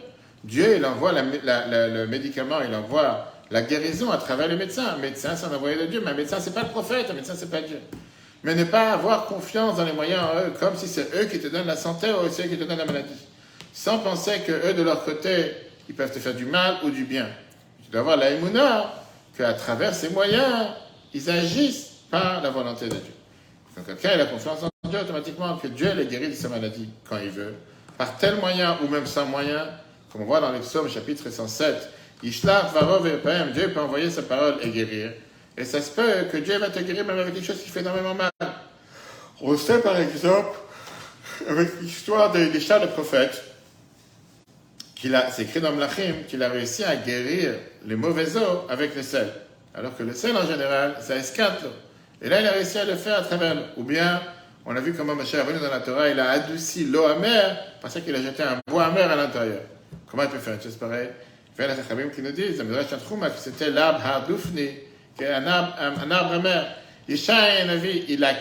Dieu, 0.43 0.77
il 0.77 0.85
envoie 0.87 1.11
le 1.13 2.07
médicament, 2.07 2.61
il 2.67 2.73
envoie 2.73 3.31
la 3.51 3.61
guérison 3.61 4.09
à 4.09 4.17
travers 4.17 4.47
le 4.47 4.57
médecin. 4.57 4.85
Un 4.95 4.97
médecin, 4.97 5.35
c'est 5.35 5.45
un 5.45 5.55
envoyé 5.55 5.77
de 5.77 5.85
Dieu, 5.85 6.01
mais 6.03 6.11
un 6.11 6.15
médecin, 6.15 6.37
c'est 6.39 6.53
pas 6.53 6.63
le 6.63 6.69
prophète, 6.69 7.05
un 7.11 7.13
médecin, 7.13 7.33
c'est 7.37 7.51
pas 7.51 7.61
Dieu. 7.61 7.79
Mais 8.43 8.55
ne 8.55 8.63
pas 8.63 8.91
avoir 8.91 9.27
confiance 9.27 9.77
dans 9.77 9.85
les 9.85 9.93
moyens 9.93 10.21
en 10.23 10.47
eux, 10.47 10.53
comme 10.59 10.75
si 10.75 10.87
c'est 10.87 11.13
eux 11.15 11.25
qui 11.25 11.39
te 11.39 11.47
donnent 11.47 11.67
la 11.67 11.77
santé 11.77 12.07
ou 12.09 12.27
c'est 12.31 12.47
eux 12.47 12.49
qui 12.49 12.57
te 12.57 12.63
donnent 12.63 12.77
la 12.79 12.85
maladie. 12.85 13.27
Sans 13.71 13.99
penser 13.99 14.39
que 14.47 14.51
eux, 14.51 14.73
de 14.73 14.81
leur 14.81 15.05
côté, 15.05 15.51
ils 15.87 15.93
peuvent 15.93 16.11
te 16.11 16.17
faire 16.17 16.33
du 16.33 16.45
mal 16.45 16.77
ou 16.83 16.89
du 16.89 17.03
bien. 17.03 17.27
Tu 17.85 17.91
dois 17.91 18.01
avoir 18.01 18.17
la 18.17 18.31
qu'à 19.37 19.53
travers 19.53 19.93
ces 19.93 20.09
moyens, 20.09 20.69
ils 21.13 21.29
agissent 21.29 21.91
par 22.09 22.41
la 22.41 22.49
volonté 22.49 22.85
de 22.85 22.95
Dieu. 22.95 23.13
Quand 23.75 23.83
quelqu'un 23.83 24.19
a 24.19 24.25
confiance 24.25 24.63
en 24.63 24.89
Dieu, 24.89 24.99
automatiquement, 24.99 25.57
que 25.57 25.67
Dieu 25.67 25.93
les 25.93 26.05
guérit 26.05 26.29
de 26.29 26.33
sa 26.33 26.49
maladie 26.49 26.89
quand 27.07 27.17
il 27.17 27.29
veut, 27.29 27.53
par 27.97 28.17
tel 28.17 28.37
moyen 28.37 28.77
ou 28.83 28.87
même 28.87 29.05
sans 29.05 29.25
moyen, 29.25 29.67
comme 30.11 30.21
on 30.21 30.25
voit 30.25 30.39
dans 30.39 30.51
les 30.51 30.59
psaumes 30.59 30.89
chapitre 30.89 31.29
107, 31.29 31.89
Ishlach 32.23 32.73
varov 32.73 33.05
et 33.05 33.53
Dieu 33.53 33.73
peut 33.73 33.79
envoyer 33.79 34.09
sa 34.09 34.23
parole 34.23 34.55
et 34.61 34.69
guérir. 34.69 35.11
Et 35.55 35.65
ça 35.65 35.81
se 35.81 35.91
peut 35.91 36.25
que 36.31 36.37
Dieu 36.37 36.57
va 36.57 36.69
te 36.69 36.79
guérir 36.79 37.05
même 37.05 37.19
avec 37.19 37.33
quelque 37.33 37.45
chose 37.45 37.61
qui 37.61 37.69
fait 37.69 37.81
énormément 37.81 38.15
mal. 38.15 38.31
On 39.41 39.55
sait 39.55 39.79
par 39.79 39.97
exemple, 39.97 40.57
avec 41.47 41.79
l'histoire 41.81 42.31
des, 42.31 42.59
chats 42.59 42.79
de 42.79 42.87
prophète, 42.87 43.43
qu'il 44.99 45.15
a, 45.15 45.29
c'est 45.31 45.43
écrit 45.43 45.61
dans 45.61 45.71
Mlachim, 45.71 46.23
qu'il 46.27 46.41
a 46.43 46.49
réussi 46.49 46.83
à 46.83 46.95
guérir 46.95 47.53
les 47.85 47.95
mauvais 47.95 48.35
eaux 48.35 48.65
avec 48.69 48.95
le 48.95 49.03
sel. 49.03 49.27
Alors 49.75 49.95
que 49.95 50.03
le 50.03 50.13
sel 50.13 50.35
en 50.35 50.45
général, 50.45 50.95
ça 51.01 51.15
escate. 51.15 51.63
Et 52.21 52.29
là, 52.29 52.41
il 52.41 52.47
a 52.47 52.51
réussi 52.51 52.79
à 52.79 52.85
le 52.85 52.95
faire 52.95 53.19
à 53.19 53.21
travers. 53.21 53.55
Ou 53.77 53.83
bien, 53.83 54.21
on 54.65 54.75
a 54.75 54.79
vu 54.81 54.93
comment 54.93 55.15
Moshe 55.15 55.33
est 55.35 55.43
venu 55.43 55.59
dans 55.59 55.69
la 55.69 55.79
Torah, 55.79 56.09
il 56.09 56.19
a 56.19 56.31
adouci 56.31 56.85
l'eau 56.85 57.05
amère 57.05 57.57
parce 57.81 57.99
qu'il 58.01 58.15
a 58.15 58.21
jeté 58.21 58.43
un 58.43 58.59
bois 58.67 58.85
amer 58.85 59.09
à 59.09 59.15
l'intérieur. 59.15 59.61
Comment 60.09 60.23
il 60.23 60.29
peut 60.29 60.39
faire 60.39 60.55
une 60.55 60.61
chose 60.61 60.75
pareille? 60.75 61.09
Il 61.57 61.65
y 61.65 61.65
a 61.65 61.75
des 61.75 62.09
qui 62.11 62.21
nous 62.21 62.31
disent, 62.31 62.61
c'était 63.37 63.71
l'arbre 63.71 64.05
Hardoufni, 64.05 64.69
qui 65.17 65.23
est 65.23 65.33
un 65.33 65.47
arbre, 65.47 65.75
un, 65.79 66.11
arbre 66.11 66.33
amer. 66.33 66.75
Il 67.07 68.23
a 68.23 68.33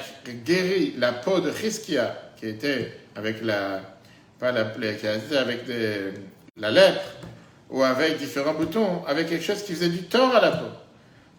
guéri 0.45 0.95
la 0.99 1.13
peau 1.13 1.41
de 1.41 1.51
Chiskia, 1.53 2.15
qui 2.37 2.49
était 2.49 2.93
avec 3.15 3.43
la, 3.43 3.81
pas 4.39 4.53
la, 4.53 4.65
qui 4.65 5.07
était 5.07 5.37
avec 5.37 5.61
la 6.57 6.71
lèpre, 6.71 7.03
ou 7.71 7.83
avec 7.83 8.19
différents 8.19 8.55
boutons, 8.55 9.05
avec 9.07 9.29
quelque 9.29 9.45
chose 9.45 9.63
qui 9.63 9.75
faisait 9.75 9.89
du 9.89 10.05
tort 10.05 10.35
à 10.35 10.41
la 10.41 10.53
peau. 10.53 10.67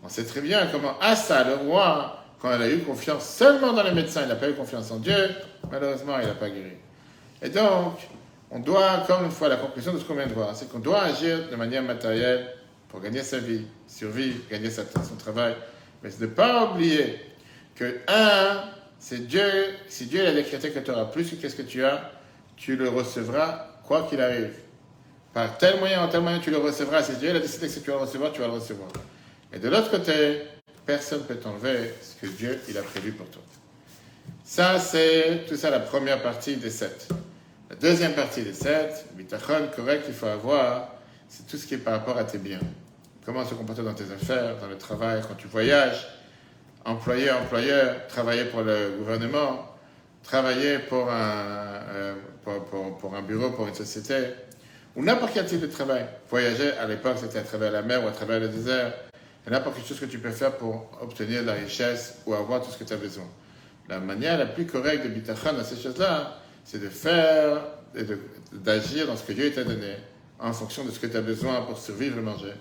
On 0.04 0.10
sait 0.10 0.26
très 0.26 0.42
bien 0.42 0.68
comment 0.72 0.98
Assa, 1.00 1.44
le 1.44 1.56
roi, 1.56 2.24
quand 2.40 2.56
il 2.56 2.62
a 2.62 2.70
eu 2.70 2.80
confiance 2.80 3.28
seulement 3.28 3.74
dans 3.74 3.84
les 3.84 3.94
médecins, 3.94 4.22
il 4.24 4.28
n'a 4.28 4.36
pas 4.36 4.50
eu 4.50 4.54
confiance 4.54 4.92
en 4.92 4.98
Dieu, 4.98 5.30
malheureusement, 5.72 6.20
il 6.20 6.28
n'a 6.28 6.36
pas 6.36 6.50
guéri. 6.50 6.74
Et 7.42 7.50
donc, 7.50 7.98
on 8.52 8.60
doit, 8.60 8.92
encore 8.92 9.24
une 9.24 9.32
fois, 9.32 9.50
la 9.50 9.58
conclusion 9.58 9.94
de 9.94 10.00
ce 10.00 10.06
qu'on 10.06 10.16
vient 10.16 10.28
de 10.28 10.34
voir, 10.34 10.56
c'est 10.56 10.70
qu'on 10.70 10.80
doit 10.80 11.02
agir 11.02 11.50
de 11.50 11.56
manière 11.56 11.84
matérielle 11.84 12.48
pour 12.90 13.02
gagner 13.02 13.24
sa 13.24 13.40
vie, 13.40 13.66
survivre, 13.88 14.40
gagner 14.50 14.70
sa, 14.70 14.84
son 15.08 15.16
travail. 15.16 15.56
Mais 16.04 16.12
c'est 16.12 16.22
de 16.22 16.26
ne 16.28 16.32
pas 16.32 16.66
oublier 16.66 17.20
que, 17.76 18.00
un, 18.08 18.64
c'est 19.00 19.28
Dieu, 19.28 19.44
si 19.88 20.06
Dieu 20.06 20.26
a 20.26 20.32
décrété 20.32 20.70
que 20.70 20.80
tu 20.80 20.92
auras 20.92 21.06
plus 21.06 21.36
que 21.36 21.50
ce 21.50 21.56
que 21.56 21.64
tu 21.64 21.84
as, 21.84 22.12
tu 22.56 22.76
le 22.76 22.90
recevras 22.90 23.68
quoi 23.84 24.08
qu'il 24.10 24.22
arrive. 24.22 24.54
Par 25.34 25.58
tel 25.58 25.80
moyen, 25.80 26.04
en 26.04 26.08
tel 26.08 26.22
moyen, 26.22 26.40
tu 26.40 26.52
le 26.52 26.58
recevras. 26.58 27.04
Si 27.04 27.16
Dieu 27.18 27.36
a 27.36 27.40
décidé 27.40 27.68
que 27.68 27.80
tu 27.80 27.92
vas 27.92 27.98
le 27.98 28.02
recevoir, 28.04 28.32
tu 28.32 28.42
vas 28.42 28.48
le 28.48 28.54
recevoir. 28.54 28.90
Et 29.54 29.60
de 29.60 29.70
l'autre 29.70 29.92
côté, 29.92 30.42
personne 30.86 31.20
ne 31.20 31.24
peut 31.26 31.36
t'enlever 31.36 31.94
ce 32.02 32.26
que 32.26 32.32
Dieu 32.32 32.60
il 32.70 32.78
a 32.78 32.82
prévu 32.82 33.12
pour 33.12 33.30
toi. 33.30 33.42
Ça, 34.44 34.80
c'est 34.80 35.46
tout 35.48 35.56
ça 35.56 35.70
la 35.70 35.80
première 35.80 36.22
partie 36.22 36.56
des 36.56 36.70
sept. 36.70 37.10
La 37.70 37.76
deuxième 37.76 38.14
partie 38.14 38.44
des 38.44 38.54
sept, 38.54 39.06
bitachon 39.14 39.68
correct, 39.76 40.06
il 40.08 40.14
faut 40.14 40.28
avoir, 40.28 40.96
c'est 41.28 41.46
tout 41.46 41.58
ce 41.58 41.68
qui 41.68 41.74
est 41.74 41.80
par 41.80 41.94
rapport 41.96 42.18
à 42.18 42.24
tes 42.24 42.38
biens. 42.38 42.62
Comment 43.26 43.46
se 43.46 43.54
comporter 43.56 43.84
dans 43.84 43.94
tes 43.94 44.10
affaires, 44.10 44.58
dans 44.58 44.68
le 44.68 44.78
travail, 44.78 45.22
quand 45.28 45.36
tu 45.36 45.48
voyages, 45.48 46.08
employé, 46.86 47.30
employeur, 47.30 48.08
travailler 48.08 48.46
pour 48.46 48.62
le 48.62 48.96
gouvernement, 48.98 49.76
travailler 50.24 50.80
pour 50.80 51.12
un, 51.12 51.82
euh, 51.90 52.16
pour, 52.44 52.98
pour, 52.98 53.16
un 53.16 53.22
bureau, 53.22 53.52
pour 53.52 53.68
une 53.68 53.76
société, 53.76 54.16
ou 54.98 55.04
n'importe 55.04 55.34
quel 55.36 55.46
type 55.46 55.62
de 55.62 55.68
travail. 55.68 56.08
Voyager, 56.28 56.72
à 56.72 56.88
l'époque, 56.88 57.18
c'était 57.22 57.38
à 57.38 57.44
travers 57.44 57.72
la 57.72 57.84
mer 57.84 58.04
ou 58.04 58.08
à 58.08 58.12
travers 58.12 58.40
le 58.40 58.50
désert. 58.50 58.94
Il 59.46 59.54
n'importe 59.54 59.78
quelle 59.78 59.86
chose 59.86 60.00
que 60.00 60.06
tu 60.06 60.18
peux 60.18 60.32
faire 60.32 60.58
pour 60.58 60.90
obtenir 61.00 61.44
la 61.44 61.54
richesse 61.54 62.16
ou 62.26 62.34
avoir 62.34 62.64
tout 62.64 62.72
ce 62.72 62.78
que 62.78 62.84
tu 62.84 62.94
as 62.94 62.98
besoin. 62.98 63.28
La 63.88 64.00
manière 64.00 64.40
la 64.40 64.48
plus 64.48 64.66
correcte 64.66 65.04
de 65.04 65.10
bitachon 65.10 65.58
à 65.58 65.64
ces 65.64 65.78
choses-là, 65.78 66.40
c'est 66.66 66.82
de 66.82 66.90
faire 66.90 67.62
et 67.96 68.04
d'agir 68.52 69.06
dans 69.06 69.16
ce 69.16 69.24
que 69.24 69.34
Dieu 69.34 69.52
t'a 69.52 69.64
donné, 69.64 69.94
en 70.40 70.52
fonction 70.52 70.84
de 70.84 70.90
ce 70.90 71.00
que 71.00 71.08
tu 71.08 71.16
as 71.16 71.22
besoin 71.22 71.62
pour 71.62 71.78
survivre 71.78 72.18
et 72.18 72.22
manger. 72.22 72.54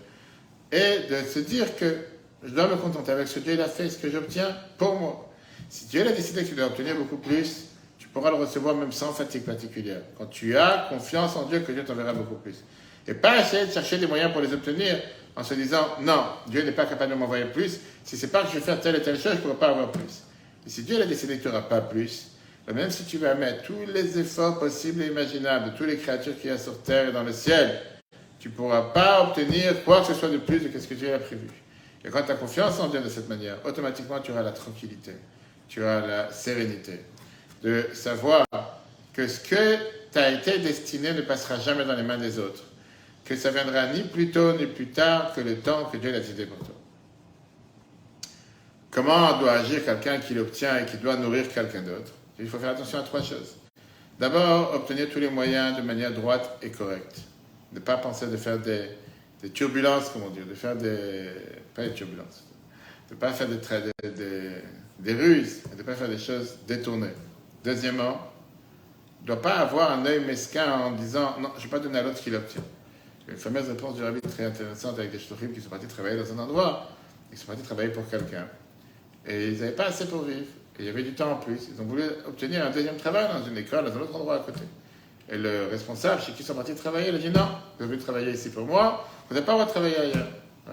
Et 0.70 1.08
de 1.10 1.26
se 1.26 1.38
dire 1.38 1.74
que 1.74 1.96
je 2.44 2.52
dois 2.52 2.68
me 2.68 2.76
contenter 2.76 3.12
avec 3.12 3.28
ce 3.28 3.38
que 3.38 3.44
Dieu 3.44 3.60
a 3.60 3.66
fait, 3.66 3.88
ce 3.88 3.98
que 3.98 4.10
j'obtiens 4.10 4.54
pour 4.76 5.00
moi. 5.00 5.32
Si 5.70 5.86
Dieu 5.86 6.06
a 6.06 6.12
décidé 6.12 6.44
que 6.44 6.50
tu 6.50 6.54
dois 6.54 6.66
obtenir 6.66 6.96
beaucoup 6.96 7.16
plus, 7.16 7.64
pourras 8.16 8.30
le 8.30 8.36
recevoir 8.36 8.74
même 8.74 8.92
sans 8.92 9.12
fatigue 9.12 9.42
particulière. 9.42 10.00
Quand 10.16 10.24
tu 10.24 10.56
as 10.56 10.86
confiance 10.88 11.36
en 11.36 11.42
Dieu, 11.42 11.60
que 11.60 11.70
Dieu 11.70 11.84
t'enverra 11.84 12.14
beaucoup 12.14 12.36
plus. 12.36 12.64
Et 13.06 13.12
pas 13.12 13.38
essayer 13.38 13.66
de 13.66 13.70
chercher 13.70 13.98
des 13.98 14.06
moyens 14.06 14.32
pour 14.32 14.40
les 14.40 14.54
obtenir 14.54 14.96
en 15.36 15.44
se 15.44 15.52
disant 15.52 15.86
non, 16.00 16.24
Dieu 16.46 16.62
n'est 16.62 16.72
pas 16.72 16.86
capable 16.86 17.12
de 17.12 17.18
m'envoyer 17.18 17.44
plus. 17.44 17.78
Si 18.04 18.16
c'est 18.16 18.28
pas 18.28 18.42
que 18.42 18.48
je 18.48 18.54
vais 18.54 18.60
faire 18.60 18.80
telle 18.80 18.96
et 18.96 19.02
telle 19.02 19.18
chose, 19.18 19.32
je 19.32 19.36
ne 19.36 19.42
pourrai 19.42 19.56
pas 19.56 19.68
avoir 19.68 19.92
plus. 19.92 20.22
Et 20.66 20.70
si 20.70 20.82
Dieu 20.84 20.98
a 21.02 21.04
décidé 21.04 21.36
que 21.36 21.42
tu 21.42 21.48
n'auras 21.48 21.64
pas 21.64 21.82
plus, 21.82 22.28
même 22.72 22.90
si 22.90 23.04
tu 23.04 23.18
vas 23.18 23.34
mettre 23.34 23.64
tous 23.64 23.84
les 23.86 24.18
efforts 24.18 24.58
possibles 24.60 25.02
et 25.02 25.08
imaginables 25.08 25.72
de 25.72 25.76
toutes 25.76 25.88
les 25.88 25.98
créatures 25.98 26.40
qu'il 26.40 26.48
y 26.48 26.54
a 26.54 26.58
sur 26.58 26.80
terre 26.80 27.10
et 27.10 27.12
dans 27.12 27.22
le 27.22 27.34
ciel, 27.34 27.82
tu 28.38 28.48
ne 28.48 28.54
pourras 28.54 28.80
pas 28.94 29.24
obtenir 29.24 29.84
quoi 29.84 30.00
que 30.00 30.06
ce 30.06 30.14
soit 30.14 30.30
de 30.30 30.38
plus 30.38 30.60
de 30.60 30.78
ce 30.78 30.86
que 30.86 30.94
Dieu 30.94 31.12
a 31.12 31.18
prévu. 31.18 31.48
Et 32.02 32.08
quand 32.08 32.22
tu 32.22 32.32
as 32.32 32.36
confiance 32.36 32.80
en 32.80 32.88
Dieu 32.88 33.00
de 33.00 33.10
cette 33.10 33.28
manière, 33.28 33.58
automatiquement 33.66 34.20
tu 34.20 34.32
auras 34.32 34.42
la 34.42 34.52
tranquillité, 34.52 35.12
tu 35.68 35.82
auras 35.82 36.00
la 36.00 36.32
sérénité 36.32 37.00
de 37.62 37.86
savoir 37.92 38.44
que 39.12 39.26
ce 39.26 39.40
que 39.40 39.76
tu 40.12 40.18
as 40.18 40.30
été 40.30 40.58
destiné 40.58 41.12
ne 41.12 41.22
passera 41.22 41.58
jamais 41.58 41.84
dans 41.84 41.94
les 41.94 42.02
mains 42.02 42.18
des 42.18 42.38
autres, 42.38 42.64
que 43.24 43.36
ça 43.36 43.50
viendra 43.50 43.92
ni 43.92 44.02
plus 44.02 44.30
tôt 44.30 44.52
ni 44.52 44.66
plus 44.66 44.88
tard 44.88 45.32
que 45.34 45.40
le 45.40 45.56
temps 45.56 45.86
que 45.86 45.96
Dieu 45.96 46.14
a 46.14 46.18
décidé 46.18 46.46
pour 46.46 46.58
toi. 46.58 46.74
Comment 48.90 49.38
doit 49.38 49.52
agir 49.52 49.84
quelqu'un 49.84 50.18
qui 50.18 50.34
l'obtient 50.34 50.78
et 50.78 50.86
qui 50.86 50.96
doit 50.96 51.16
nourrir 51.16 51.52
quelqu'un 51.52 51.82
d'autre? 51.82 52.12
Il 52.38 52.48
faut 52.48 52.58
faire 52.58 52.70
attention 52.70 52.98
à 52.98 53.02
trois 53.02 53.22
choses. 53.22 53.56
D'abord, 54.18 54.74
obtenir 54.74 55.10
tous 55.10 55.18
les 55.18 55.28
moyens 55.28 55.76
de 55.76 55.82
manière 55.82 56.12
droite 56.12 56.58
et 56.62 56.70
correcte. 56.70 57.20
Ne 57.72 57.80
pas 57.80 57.98
penser 57.98 58.26
de 58.28 58.36
faire 58.38 58.58
des, 58.58 58.88
turbulences, 59.52 60.08
comment 60.10 60.30
dire, 60.30 60.46
de 60.46 60.54
faire 60.54 60.76
des. 60.76 61.28
pas 61.74 61.84
des 61.84 61.92
turbulences. 61.92 62.44
De 63.10 63.14
ne 63.14 63.20
pas 63.20 63.32
faire 63.32 63.48
des, 63.48 63.56
des, 64.10 64.52
des, 64.98 65.12
ruses, 65.12 65.62
de 65.70 65.76
ne 65.76 65.82
pas 65.82 65.94
faire 65.94 66.08
des 66.08 66.18
choses 66.18 66.56
détournées. 66.66 67.12
Deuxièmement, 67.66 68.20
ne 69.22 69.26
doit 69.26 69.42
pas 69.42 69.56
avoir 69.56 69.90
un 69.90 70.06
œil 70.06 70.24
mesquin 70.24 70.72
en 70.72 70.92
disant 70.92 71.34
non, 71.40 71.50
je 71.56 71.58
ne 71.58 71.64
vais 71.64 71.68
pas 71.68 71.80
donner 71.80 71.98
à 71.98 72.02
l'autre 72.02 72.18
ce 72.18 72.22
qu'il 72.22 72.36
obtient. 72.36 72.62
Une 73.28 73.36
fameuse 73.36 73.68
réponse 73.68 73.96
du 73.96 74.04
rabbi 74.04 74.20
très 74.20 74.44
intéressante 74.44 74.96
avec 75.00 75.10
des 75.10 75.18
shtorim 75.18 75.52
qui 75.52 75.60
sont 75.60 75.68
partis 75.68 75.88
travailler 75.88 76.16
dans 76.16 76.32
un 76.32 76.38
endroit, 76.44 76.88
ils 77.32 77.36
sont 77.36 77.46
partis 77.46 77.62
travailler 77.62 77.88
pour 77.88 78.08
quelqu'un. 78.08 78.46
Et 79.26 79.48
ils 79.48 79.58
n'avaient 79.58 79.72
pas 79.72 79.86
assez 79.86 80.06
pour 80.06 80.22
vivre 80.22 80.46
il 80.78 80.84
y 80.84 80.88
avait 80.88 81.02
du 81.02 81.14
temps 81.14 81.32
en 81.32 81.36
plus. 81.36 81.68
Ils 81.74 81.80
ont 81.82 81.86
voulu 81.86 82.02
obtenir 82.26 82.64
un 82.64 82.70
deuxième 82.70 82.98
travail 82.98 83.26
dans 83.32 83.44
une 83.44 83.58
école, 83.58 83.86
dans 83.86 83.96
un 83.96 84.00
autre 84.02 84.14
endroit 84.14 84.36
à 84.36 84.38
côté. 84.40 84.60
Et 85.28 85.36
le 85.36 85.66
responsable, 85.68 86.22
chez 86.22 86.32
qui 86.32 86.42
ils 86.42 86.46
sont 86.46 86.54
partis 86.54 86.74
travailler, 86.76 87.08
il 87.08 87.16
a 87.16 87.18
dit 87.18 87.30
non, 87.30 87.48
vous 87.78 87.84
avez 87.84 87.98
travailler 87.98 88.30
ici 88.30 88.50
pour 88.50 88.64
moi, 88.64 89.08
vous 89.28 89.34
n'avez 89.34 89.44
pas 89.44 89.52
le 89.52 89.58
droit 89.58 89.66
de 89.66 89.70
travailler 89.72 89.98
ailleurs. 89.98 90.28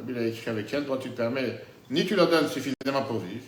Il 0.08 0.16
a 0.16 0.28
écrit 0.28 0.52
avec 0.52 0.68
quel 0.68 0.86
droit 0.86 1.00
tu 1.00 1.10
te 1.10 1.18
permets, 1.18 1.60
ni 1.90 2.06
tu 2.06 2.16
leur 2.16 2.30
donnes 2.30 2.48
suffisamment 2.50 3.02
pour 3.08 3.20
vivre, 3.20 3.46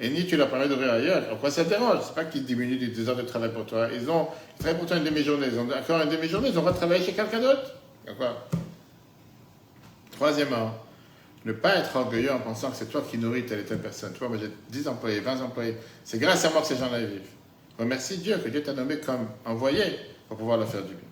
et 0.00 0.08
ni 0.10 0.26
tu 0.26 0.36
leur 0.36 0.48
permets 0.48 0.68
d'ouvrir 0.68 0.92
ailleurs. 0.92 1.24
Ça 1.50 1.64
te 1.64 1.68
dérange? 1.68 1.98
C'est 2.06 2.14
pas 2.14 2.24
qu'ils 2.24 2.44
diminuent 2.44 2.78
des 2.78 3.08
heures 3.08 3.16
de 3.16 3.22
travail 3.22 3.52
pour 3.52 3.66
toi. 3.66 3.88
Ils 3.92 4.08
ont 4.10 4.28
ils 4.56 4.60
travaillent 4.60 4.78
pour 4.78 4.86
toi 4.88 4.96
une 4.96 5.04
demi-journée. 5.04 5.48
Ils 5.52 5.58
ont 5.58 5.68
encore 5.68 6.02
une 6.02 6.10
demi-journée, 6.10 6.50
ils 6.50 6.58
ont 6.58 6.72
travailler 6.72 7.04
chez 7.04 7.12
quelqu'un 7.12 7.40
d'autre. 7.40 7.72
D'accord 8.06 8.48
Troisièmement, 10.12 10.74
ne 11.44 11.52
pas 11.52 11.76
être 11.76 11.94
orgueilleux 11.96 12.32
en 12.32 12.38
pensant 12.40 12.70
que 12.70 12.76
c'est 12.76 12.90
toi 12.90 13.04
qui 13.08 13.18
nourris 13.18 13.46
telle 13.46 13.60
et 13.60 13.64
telle 13.64 13.78
personne. 13.78 14.12
Tu 14.12 14.18
vois, 14.18 14.28
moi 14.28 14.38
j'ai 14.40 14.50
10 14.70 14.88
employés, 14.88 15.20
20 15.20 15.42
employés. 15.42 15.76
C'est 16.04 16.18
grâce 16.18 16.44
à 16.44 16.50
moi 16.50 16.60
que 16.60 16.68
ces 16.68 16.76
gens-là 16.76 17.00
vivent. 17.00 17.20
Remercie 17.78 18.18
Dieu 18.18 18.38
que 18.38 18.48
Dieu 18.48 18.62
t'a 18.62 18.72
nommé 18.72 18.98
comme 18.98 19.28
envoyé 19.44 19.84
pour 20.28 20.36
pouvoir 20.36 20.58
leur 20.58 20.68
faire 20.68 20.82
du 20.82 20.94
bien. 20.94 21.08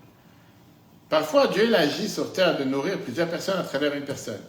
Parfois, 1.09 1.47
Dieu 1.47 1.73
agit 1.75 2.09
sur 2.09 2.33
terre 2.33 2.59
de 2.59 2.65
nourrir 2.65 2.99
plusieurs 2.99 3.29
personnes 3.29 3.59
à 3.59 3.63
travers 3.63 3.95
une 3.95 4.05
personne 4.05 4.41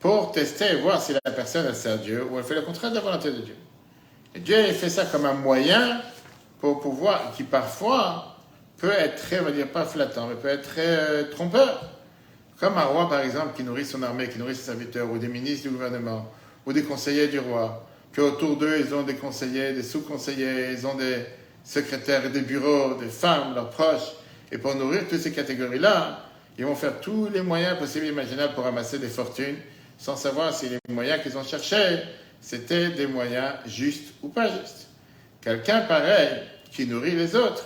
pour 0.00 0.32
tester 0.32 0.72
et 0.72 0.76
voir 0.76 1.02
si 1.02 1.12
la 1.12 1.32
personne 1.32 1.66
elle 1.68 1.74
sert 1.74 1.98
Dieu 1.98 2.24
ou 2.30 2.38
elle 2.38 2.44
fait 2.44 2.54
le 2.54 2.62
contraire 2.62 2.90
de 2.90 2.96
la 2.96 3.02
volonté 3.02 3.30
de 3.30 3.40
Dieu. 3.40 3.56
Dieu 4.36 4.56
il 4.68 4.74
fait 4.74 4.90
ça 4.90 5.04
comme 5.06 5.24
un 5.24 5.34
moyen 5.34 6.00
pour 6.60 6.80
pouvoir, 6.80 7.32
qui 7.36 7.44
parfois 7.44 8.36
peut 8.78 8.90
être 8.90 9.16
très, 9.16 9.40
on 9.40 9.44
va 9.44 9.50
dire 9.50 9.68
pas 9.68 9.84
flattant, 9.84 10.26
mais 10.28 10.34
peut 10.34 10.48
être 10.48 10.68
très 10.68 10.86
euh, 10.86 11.30
trompeur. 11.30 11.90
Comme 12.58 12.76
un 12.76 12.84
roi, 12.84 13.08
par 13.08 13.20
exemple, 13.20 13.56
qui 13.56 13.62
nourrit 13.62 13.84
son 13.84 14.02
armée, 14.02 14.28
qui 14.28 14.38
nourrit 14.38 14.56
ses 14.56 14.62
serviteurs, 14.62 15.10
ou 15.10 15.18
des 15.18 15.28
ministres 15.28 15.68
du 15.68 15.74
gouvernement, 15.74 16.26
ou 16.66 16.72
des 16.72 16.82
conseillers 16.82 17.28
du 17.28 17.38
roi, 17.38 17.86
qu'autour 18.14 18.56
d'eux, 18.56 18.84
ils 18.84 18.94
ont 18.94 19.02
des 19.02 19.14
conseillers, 19.14 19.72
des 19.72 19.82
sous-conseillers, 19.82 20.72
ils 20.72 20.86
ont 20.86 20.94
des 20.94 21.24
secrétaires 21.62 22.30
des 22.30 22.40
bureaux, 22.40 22.94
des 22.94 23.08
femmes, 23.08 23.54
leurs 23.54 23.70
proches. 23.70 24.14
Et 24.50 24.58
pour 24.58 24.74
nourrir 24.74 25.02
toutes 25.08 25.20
ces 25.20 25.32
catégories-là, 25.32 26.24
ils 26.58 26.64
vont 26.64 26.74
faire 26.74 27.00
tous 27.00 27.28
les 27.32 27.42
moyens 27.42 27.78
possibles 27.78 28.06
et 28.06 28.08
imaginables 28.08 28.54
pour 28.54 28.64
ramasser 28.64 28.98
des 28.98 29.08
fortunes, 29.08 29.56
sans 29.98 30.16
savoir 30.16 30.54
si 30.54 30.68
les 30.68 30.78
moyens 30.88 31.22
qu'ils 31.22 31.36
ont 31.36 31.44
cherchés, 31.44 31.98
c'était 32.40 32.90
des 32.90 33.06
moyens 33.06 33.54
justes 33.66 34.14
ou 34.22 34.28
pas 34.28 34.48
justes. 34.48 34.88
Quelqu'un 35.40 35.80
pareil, 35.82 36.28
qui 36.70 36.86
nourrit 36.86 37.16
les 37.16 37.34
autres, 37.34 37.64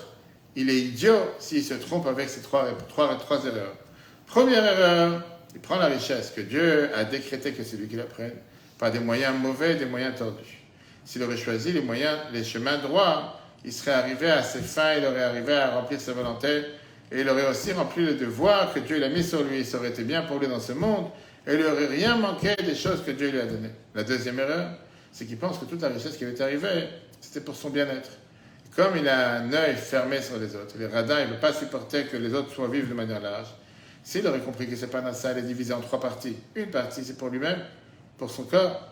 il 0.57 0.71
est 0.71 0.79
idiot 0.79 1.31
s'il 1.39 1.63
se 1.63 1.75
trompe 1.75 2.07
avec 2.07 2.29
ces 2.29 2.41
trois, 2.41 2.67
trois, 2.89 3.17
trois 3.17 3.45
erreurs. 3.47 3.77
Première 4.27 4.65
erreur, 4.65 5.23
il 5.55 5.61
prend 5.61 5.77
la 5.77 5.87
richesse 5.87 6.33
que 6.35 6.41
Dieu 6.41 6.91
a 6.95 7.05
décrété 7.05 7.53
que 7.53 7.63
c'est 7.63 7.77
lui 7.77 7.89
qui 7.89 7.97
la 7.97 8.05
prenne, 8.05 8.35
par 8.79 8.91
des 8.91 9.01
moyens 9.01 9.35
mauvais, 9.39 9.75
des 9.75 9.87
moyens 9.87 10.17
tordus. 10.17 10.59
S'il 11.05 11.23
aurait 11.23 11.37
choisi 11.37 11.73
les 11.73 11.83
moyens, 11.83 12.19
les 12.33 12.45
chemins 12.45 12.79
droits, 12.79 13.39
il 13.65 13.73
serait 13.73 13.93
arrivé 13.93 14.31
à 14.31 14.43
ses 14.43 14.61
fins, 14.61 14.95
il 14.95 15.05
aurait 15.05 15.23
arrivé 15.23 15.55
à 15.55 15.71
remplir 15.71 16.01
sa 16.01 16.13
volonté, 16.13 16.65
et 17.11 17.21
il 17.21 17.29
aurait 17.29 17.49
aussi 17.49 17.73
rempli 17.73 18.05
le 18.05 18.15
devoir 18.15 18.73
que 18.73 18.81
Dieu 18.81 18.99
l'a 18.99 19.09
mis 19.09 19.23
sur 19.23 19.43
lui. 19.43 19.65
Ça 19.65 19.79
aurait 19.79 19.91
été 19.91 20.03
bien 20.03 20.23
pour 20.23 20.39
lui 20.39 20.49
dans 20.49 20.61
ce 20.61 20.73
monde, 20.73 21.07
et 21.47 21.55
il 21.55 21.61
n'aurait 21.61 21.87
rien 21.87 22.17
manqué 22.17 22.55
des 22.57 22.75
choses 22.75 23.03
que 23.05 23.11
Dieu 23.11 23.31
lui 23.31 23.41
a 23.41 23.47
données. 23.47 23.73
La 23.95 24.05
deuxième 24.05 24.39
erreur, 24.39 24.71
c'est 25.11 25.27
qu'il 25.27 25.39
pense 25.39 25.59
que 25.59 25.65
toute 25.65 25.83
la 25.83 25.89
richesse 25.89 26.17
qui 26.17 26.25
lui 26.25 26.33
est 26.33 26.41
arrivée, 26.41 26.89
c'était 27.21 27.41
pour 27.41 27.57
son 27.57 27.71
bien-être. 27.71 28.11
Comme 28.75 28.97
il 28.97 29.07
a 29.09 29.37
un 29.37 29.53
œil 29.53 29.77
fermé 29.77 30.23
sur 30.23 30.39
les 30.39 30.57
autres, 30.57 30.77
les 30.79 30.87
radins, 30.87 31.21
il 31.21 31.29
ne 31.29 31.35
veut 31.35 31.41
pas 31.41 31.53
supporter 31.53 32.07
que 32.07 32.17
les 32.17 32.33
autres 32.33 32.53
soient 32.55 32.69
vivus 32.69 32.89
de 32.89 32.95
manière 32.95 33.21
large. 33.21 33.49
S'il 34.03 34.27
aurait 34.27 34.41
compris 34.41 34.67
que 34.67 34.77
sa 34.77 34.87
panassa, 34.87 35.33
elle 35.33 35.39
est 35.39 35.43
divisée 35.43 35.75
en 35.75 35.81
trois 35.81 36.01
parties. 36.01 36.37
Une 36.55 36.71
partie, 36.71 37.05
c'est 37.05 37.19
pour 37.19 37.29
lui-même, 37.29 37.59
pour 38.17 38.31
son 38.31 38.45
corps. 38.45 38.89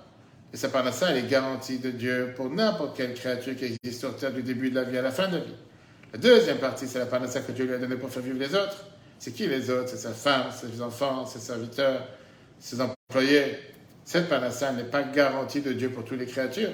Et 0.52 0.56
sa 0.56 0.68
panassa, 0.68 1.10
elle 1.10 1.24
est 1.24 1.28
garantie 1.28 1.78
de 1.78 1.90
Dieu 1.90 2.32
pour 2.36 2.50
n'importe 2.50 2.96
quelle 2.96 3.14
créature 3.14 3.56
qui 3.56 3.64
existe 3.64 4.00
sur 4.00 4.16
terre 4.16 4.32
du 4.32 4.42
début 4.42 4.70
de 4.70 4.74
la 4.74 4.84
vie 4.84 4.98
à 4.98 5.02
la 5.02 5.10
fin 5.10 5.28
de 5.28 5.36
la 5.36 5.44
vie. 5.44 5.54
La 6.12 6.18
deuxième 6.18 6.58
partie, 6.58 6.86
c'est 6.86 6.98
la 6.98 7.06
panassa 7.06 7.40
que 7.40 7.52
Dieu 7.52 7.64
lui 7.64 7.74
a 7.74 7.78
donnée 7.78 7.96
pour 7.96 8.10
faire 8.10 8.22
vivre 8.22 8.38
les 8.38 8.54
autres. 8.54 8.84
C'est 9.18 9.32
qui 9.32 9.46
les 9.46 9.70
autres? 9.70 9.88
C'est 9.88 9.96
sa 9.96 10.12
femme, 10.12 10.46
ses 10.52 10.82
enfants, 10.82 11.24
ses 11.24 11.38
serviteurs, 11.38 12.06
ses 12.60 12.80
employés. 12.80 13.58
Cette 14.04 14.28
panassa 14.28 14.72
n'est 14.72 14.84
pas 14.84 15.02
garantie 15.02 15.60
de 15.60 15.72
Dieu 15.72 15.90
pour 15.90 16.04
toutes 16.04 16.18
les 16.18 16.26
créatures. 16.26 16.70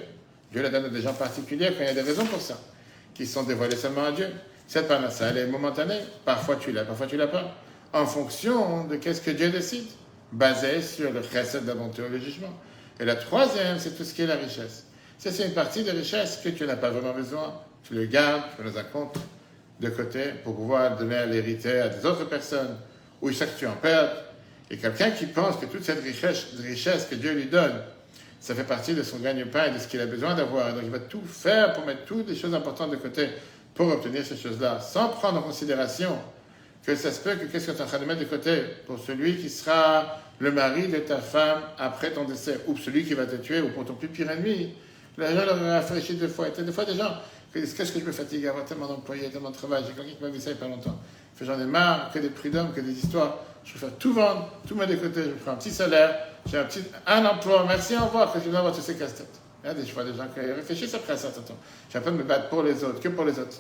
Dieu 0.53 0.63
la 0.63 0.69
donne 0.69 0.85
à 0.85 0.89
des 0.89 1.01
gens 1.01 1.15
particuliers 1.15 1.69
quand 1.77 1.83
il 1.83 1.87
y 1.87 1.91
a 1.91 1.95
des 1.95 2.03
raisons 2.03 2.27
pour 2.27 2.41
ça, 2.41 2.59
qui 3.15 3.27
sont 3.27 3.45
dévoilées 3.45 3.77
seulement 3.77 4.05
à 4.05 4.13
Dieu. 4.13 4.29
Cette 4.67 4.89
panassa, 4.89 5.29
elle 5.31 5.39
est 5.39 5.47
momentanée. 5.47 6.01
Parfois 6.25 6.57
tu 6.57 6.73
l'as, 6.73 6.85
parfois 6.85 7.07
tu 7.07 7.17
l'as 7.17 7.29
pas 7.29 7.55
en 7.93 8.07
fonction 8.07 8.85
de 8.85 8.97
qu'est-ce 8.97 9.21
que 9.21 9.31
Dieu 9.31 9.51
décide, 9.51 9.87
basé 10.33 10.83
sur 10.83 11.13
le 11.13 11.23
chesed 11.23 11.63
de 11.63 11.69
la 11.69 11.75
bonté 11.75 12.03
ou 12.03 12.09
le 12.09 12.19
jugement. 12.19 12.53
Et 13.01 13.05
la 13.05 13.17
troisième, 13.17 13.79
c'est 13.79 13.97
tout 13.97 14.05
ce 14.05 14.13
qui 14.15 14.23
est 14.23 14.27
la 14.27 14.37
richesse. 14.37 14.87
Ça, 15.19 15.31
c'est 15.31 15.47
une 15.47 15.55
partie 15.55 15.83
de 15.83 15.91
richesse 15.91 16.41
que 16.43 16.51
tu 16.51 16.67
n'as 16.67 16.77
pas 16.77 16.91
vraiment 16.91 17.15
besoin. 17.15 17.61
Tu 17.85 17.95
le 17.95 18.07
gardes, 18.07 18.43
tu 18.57 18.63
le 18.63 18.71
compte 18.93 19.17
de 19.81 19.89
côté 19.89 20.33
pour 20.45 20.57
pouvoir 20.57 20.97
donner 20.97 21.17
à 21.17 21.27
l'héritier 21.27 21.79
à 21.79 21.89
des 21.89 22.05
autres 22.05 22.25
personnes, 22.25 22.77
ou 23.23 23.31
chaque 23.31 23.55
que 23.55 23.61
tu 23.61 23.67
en 23.67 23.77
perds. 23.77 24.11
Et 24.71 24.79
quelqu'un 24.79 25.11
qui 25.11 25.27
pense 25.27 25.57
que 25.57 25.67
toute 25.67 25.85
cette 25.85 26.03
richesse, 26.03 27.07
que 27.09 27.15
Dieu 27.15 27.33
lui 27.33 27.47
donne, 27.47 27.81
ça 28.41 28.55
fait 28.55 28.65
partie 28.65 28.95
de 28.95 29.03
son 29.03 29.19
gagne-pain 29.19 29.67
et 29.67 29.71
de 29.71 29.79
ce 29.79 29.89
qu'il 29.89 30.01
a 30.01 30.07
besoin 30.07 30.35
d'avoir. 30.35 30.73
Donc 30.73 30.83
il 30.85 30.91
va 30.91 30.99
tout 30.99 31.23
faire 31.27 31.73
pour 31.73 31.87
mettre 31.87 32.05
toutes 32.05 32.29
les 32.29 32.37
choses 32.37 32.55
importantes 32.55 32.91
de 32.91 32.97
côté 32.97 33.29
pour 33.75 33.89
obtenir 33.89 34.25
ces 34.25 34.37
choses-là, 34.37 34.81
sans 34.81 35.09
prendre 35.09 35.39
en 35.39 35.43
considération 35.43 36.19
que 36.85 36.95
ça 36.95 37.11
se 37.13 37.21
peut 37.21 37.35
que 37.35 37.47
qu'est-ce 37.47 37.67
que 37.67 37.73
tu 37.73 37.79
es 37.79 37.83
en 37.83 37.87
train 37.87 37.99
de 37.99 38.05
mettre 38.05 38.21
de 38.21 38.27
côté 38.27 38.63
pour 38.87 38.99
celui 38.99 39.37
qui 39.37 39.51
sera 39.51 40.21
le 40.39 40.53
mari 40.53 40.89
de 40.89 40.99
ta 40.99 41.19
femme 41.19 41.61
après 41.79 42.13
ton 42.13 42.25
décès, 42.25 42.61
ou 42.67 42.77
celui 42.77 43.05
qui 43.05 43.15
va 43.15 43.27
te 43.27 43.37
tuer, 43.37 43.61
ou 43.61 43.71
pour 43.71 43.85
ton 43.85 43.95
plus 43.95 44.09
pire 44.09 44.31
ennemi. 44.31 44.73
Les 45.19 45.27
gens 45.29 45.47
leur 45.47 45.83
réfléchi 45.83 46.15
deux 46.15 46.29
fois. 46.29 46.47
Et 46.49 46.63
des 46.63 46.73
fois, 46.73 46.85
des 46.85 46.95
gens 46.95 47.11
qu'est-ce 47.53 47.93
que 47.93 48.01
je 48.01 48.05
me 48.05 48.13
fatigue 48.13 48.47
à 48.47 48.51
avoir 48.51 48.65
tellement 48.65 48.87
d'employés, 48.87 49.29
tellement 49.31 49.51
de 49.51 49.57
travail? 49.57 49.83
J'ai 49.87 49.95
quelqu'un 49.95 50.17
qui 50.17 50.23
m'a 50.23 50.31
dit 50.31 50.41
ça 50.41 50.51
il 50.51 50.57
pas 50.57 50.69
longtemps. 50.69 50.99
J'en 51.41 51.61
ai 51.61 51.67
marre, 51.67 52.11
que 52.13 52.19
des 52.19 52.31
prud'hommes, 52.31 52.73
que 52.73 52.81
des 52.81 52.93
histoires. 52.93 53.39
Je 53.65 53.73
préfère 53.73 53.93
tout 53.99 54.15
vendre, 54.15 54.51
tout 54.67 54.75
mettre 54.75 54.93
de 54.93 54.97
côté. 54.97 55.25
Je 55.25 55.31
prends 55.43 55.53
un 55.53 55.57
petit 55.57 55.71
salaire, 55.71 56.17
j'ai 56.47 56.59
un 56.59 56.65
petit 56.65 56.85
un 57.07 57.25
emploi. 57.25 57.65
Merci, 57.67 57.97
au 57.97 58.05
revoir, 58.05 58.33
que 58.33 58.39
je 58.39 58.49
viens 58.49 58.61
avoir 58.61 58.75
tous 58.75 58.81
ces 58.81 58.95
casse-têtes. 58.95 59.41
Il 59.65 59.67
y 59.67 59.71
a 59.71 59.75
des 59.75 59.85
gens 59.85 60.29
qui 60.33 60.41
réfléchissent 60.41 60.95
après 60.95 61.15
un 61.15 61.17
certain 61.17 61.41
temps. 61.41 61.57
J'ai 61.93 62.01
pas 62.01 62.11
de 62.11 62.17
me 62.17 62.23
battre 62.23 62.49
pour 62.49 62.63
les 62.63 62.85
autres, 62.85 63.01
que 63.01 63.09
pour 63.09 63.25
les 63.25 63.39
autres. 63.39 63.59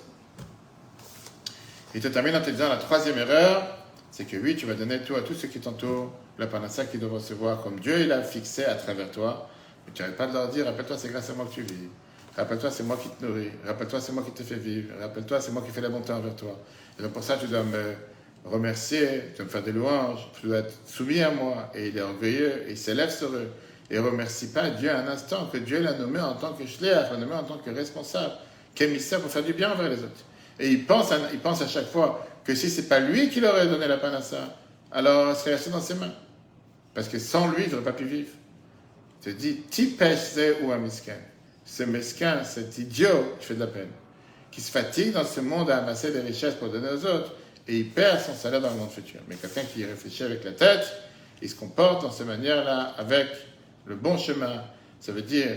Il 1.94 2.00
te 2.00 2.08
termine 2.08 2.36
en 2.36 2.42
te 2.42 2.50
disant 2.50 2.68
la 2.68 2.76
troisième 2.76 3.18
erreur, 3.18 3.62
c'est 4.12 4.24
que 4.24 4.36
oui, 4.36 4.54
tu 4.54 4.66
vas 4.66 4.74
donner 4.74 5.00
tout 5.02 5.16
à 5.16 5.22
tous 5.22 5.34
ceux 5.34 5.48
qui 5.48 5.58
t'entourent, 5.60 6.12
la 6.38 6.46
panassa 6.46 6.84
qu'ils 6.84 7.00
doivent 7.00 7.14
recevoir 7.14 7.62
comme 7.62 7.80
Dieu 7.80 8.00
il 8.00 8.24
fixé 8.24 8.64
à 8.64 8.74
travers 8.74 9.10
toi. 9.10 9.48
Mais 9.86 9.92
tu 9.92 10.02
n'arrêtes 10.02 10.16
pas 10.16 10.26
de 10.26 10.34
leur 10.34 10.48
dire, 10.48 10.66
rappelle-toi, 10.66 10.96
c'est 10.98 11.08
grâce 11.08 11.30
à 11.30 11.34
moi 11.34 11.46
que 11.46 11.54
tu 11.54 11.62
vis. 11.62 11.88
Rappelle-toi, 12.36 12.70
c'est 12.70 12.82
moi 12.82 12.98
qui 13.02 13.08
te 13.08 13.24
nourris. 13.24 13.50
Rappelle-toi, 13.66 14.00
c'est 14.00 14.12
moi 14.12 14.22
qui 14.22 14.30
te 14.30 14.42
fais 14.42 14.56
vivre. 14.56 14.92
Rappelle-toi, 15.00 15.40
c'est 15.40 15.52
moi 15.52 15.62
qui 15.62 15.70
fais 15.70 15.80
la 15.80 15.88
bonté 15.88 16.12
envers 16.12 16.36
toi. 16.36 16.58
Donc 16.98 17.12
pour 17.12 17.22
ça, 17.22 17.36
tu 17.36 17.46
dois 17.46 17.62
me 17.62 17.94
remercier, 18.44 19.22
tu 19.30 19.36
dois 19.36 19.44
me 19.46 19.50
faire 19.50 19.62
des 19.62 19.72
louanges, 19.72 20.28
tu 20.40 20.46
dois 20.46 20.58
être 20.58 20.74
soumis 20.86 21.20
à 21.20 21.30
moi. 21.30 21.70
Et 21.74 21.88
il 21.88 21.98
est 21.98 22.02
orgueilleux, 22.02 22.64
et 22.68 22.72
il 22.72 22.78
s'élève 22.78 23.10
sur 23.10 23.28
eux. 23.34 23.50
Et 23.90 23.98
remercie 23.98 24.48
pas 24.48 24.70
Dieu 24.70 24.90
un 24.90 25.06
instant, 25.06 25.46
que 25.46 25.58
Dieu 25.58 25.80
l'a 25.80 25.92
nommé 25.94 26.20
en 26.20 26.34
tant 26.34 26.52
que 26.54 26.66
shliach, 26.66 27.10
l'a 27.10 27.16
nommé 27.18 27.34
en 27.34 27.44
tant 27.44 27.58
que 27.58 27.70
responsable, 27.70 28.32
qu'émissaire 28.74 29.20
pour 29.20 29.30
faire 29.30 29.44
du 29.44 29.52
bien 29.52 29.72
envers 29.72 29.88
les 29.88 29.98
autres. 29.98 30.24
Et 30.58 30.70
il 30.70 30.84
pense, 30.86 31.12
à, 31.12 31.18
il 31.32 31.38
pense 31.38 31.62
à 31.62 31.68
chaque 31.68 31.86
fois 31.86 32.26
que 32.44 32.54
si 32.54 32.70
c'est 32.70 32.88
pas 32.88 32.98
lui 33.00 33.28
qui 33.28 33.40
leur 33.40 33.54
aurait 33.54 33.68
donné 33.68 33.86
la 33.86 33.98
panassa, 33.98 34.56
alors 34.90 35.30
elle 35.30 35.36
serait 35.36 35.70
dans 35.70 35.80
ses 35.80 35.94
mains. 35.94 36.12
Parce 36.94 37.08
que 37.08 37.18
sans 37.18 37.48
lui, 37.48 37.64
il 37.66 37.70
n'aurait 37.70 37.84
pas 37.84 37.92
pu 37.92 38.04
vivre. 38.04 38.30
Il 39.26 39.34
te 39.34 39.38
dit, 39.38 39.56
ti 39.70 39.96
ou 40.62 40.72
un 40.72 40.78
miskin? 40.78 41.12
Ce 41.64 41.82
mesquin, 41.82 42.42
cet 42.44 42.78
idiot 42.78 43.34
qui 43.38 43.46
fait 43.46 43.54
de 43.54 43.60
la 43.60 43.66
peine, 43.66 43.88
qui 44.50 44.60
se 44.60 44.70
fatigue 44.70 45.12
dans 45.12 45.24
ce 45.24 45.40
monde 45.40 45.70
à 45.70 45.78
amasser 45.78 46.12
des 46.12 46.20
richesses 46.20 46.54
pour 46.54 46.68
donner 46.68 46.88
aux 46.88 47.04
autres, 47.04 47.32
et 47.68 47.76
il 47.76 47.90
perd 47.90 48.20
son 48.20 48.34
salaire 48.34 48.60
dans 48.60 48.70
le 48.70 48.76
monde 48.76 48.90
futur. 48.90 49.20
Mais 49.28 49.36
quelqu'un 49.36 49.62
qui 49.62 49.84
réfléchit 49.84 50.22
avec 50.22 50.44
la 50.44 50.52
tête, 50.52 50.86
il 51.42 51.50
se 51.50 51.54
comporte 51.54 52.02
dans 52.02 52.10
cette 52.10 52.26
manière-là, 52.26 52.94
avec 52.96 53.28
le 53.86 53.96
bon 53.96 54.16
chemin. 54.16 54.62
Ça 55.00 55.12
veut 55.12 55.22
dire 55.22 55.50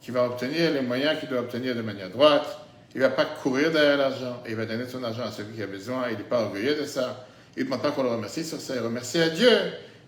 qu'il 0.00 0.12
va 0.12 0.24
obtenir 0.24 0.72
les 0.72 0.82
moyens 0.82 1.18
qu'il 1.18 1.28
doit 1.28 1.40
obtenir 1.40 1.74
de 1.74 1.82
manière 1.82 2.10
droite, 2.10 2.64
il 2.94 3.00
ne 3.00 3.06
va 3.06 3.10
pas 3.10 3.24
courir 3.24 3.72
derrière 3.72 3.96
l'argent. 3.96 4.42
Il 4.48 4.54
va 4.54 4.66
donner 4.66 4.86
son 4.88 5.02
argent 5.02 5.24
à 5.24 5.32
celui 5.32 5.54
qui 5.54 5.62
a 5.62 5.66
besoin. 5.66 6.04
Il 6.10 6.16
n'est 6.16 6.22
pas 6.22 6.42
orgueilleux 6.42 6.76
de 6.76 6.84
ça. 6.84 7.26
Il 7.56 7.60
ne 7.60 7.64
demande 7.64 7.82
pas 7.82 7.90
qu'on 7.90 8.04
le 8.04 8.10
remercie 8.10 8.44
sur 8.44 8.60
ça. 8.60 8.74
Il 8.76 8.82
remercie 8.82 9.18
à 9.18 9.30
Dieu 9.30 9.50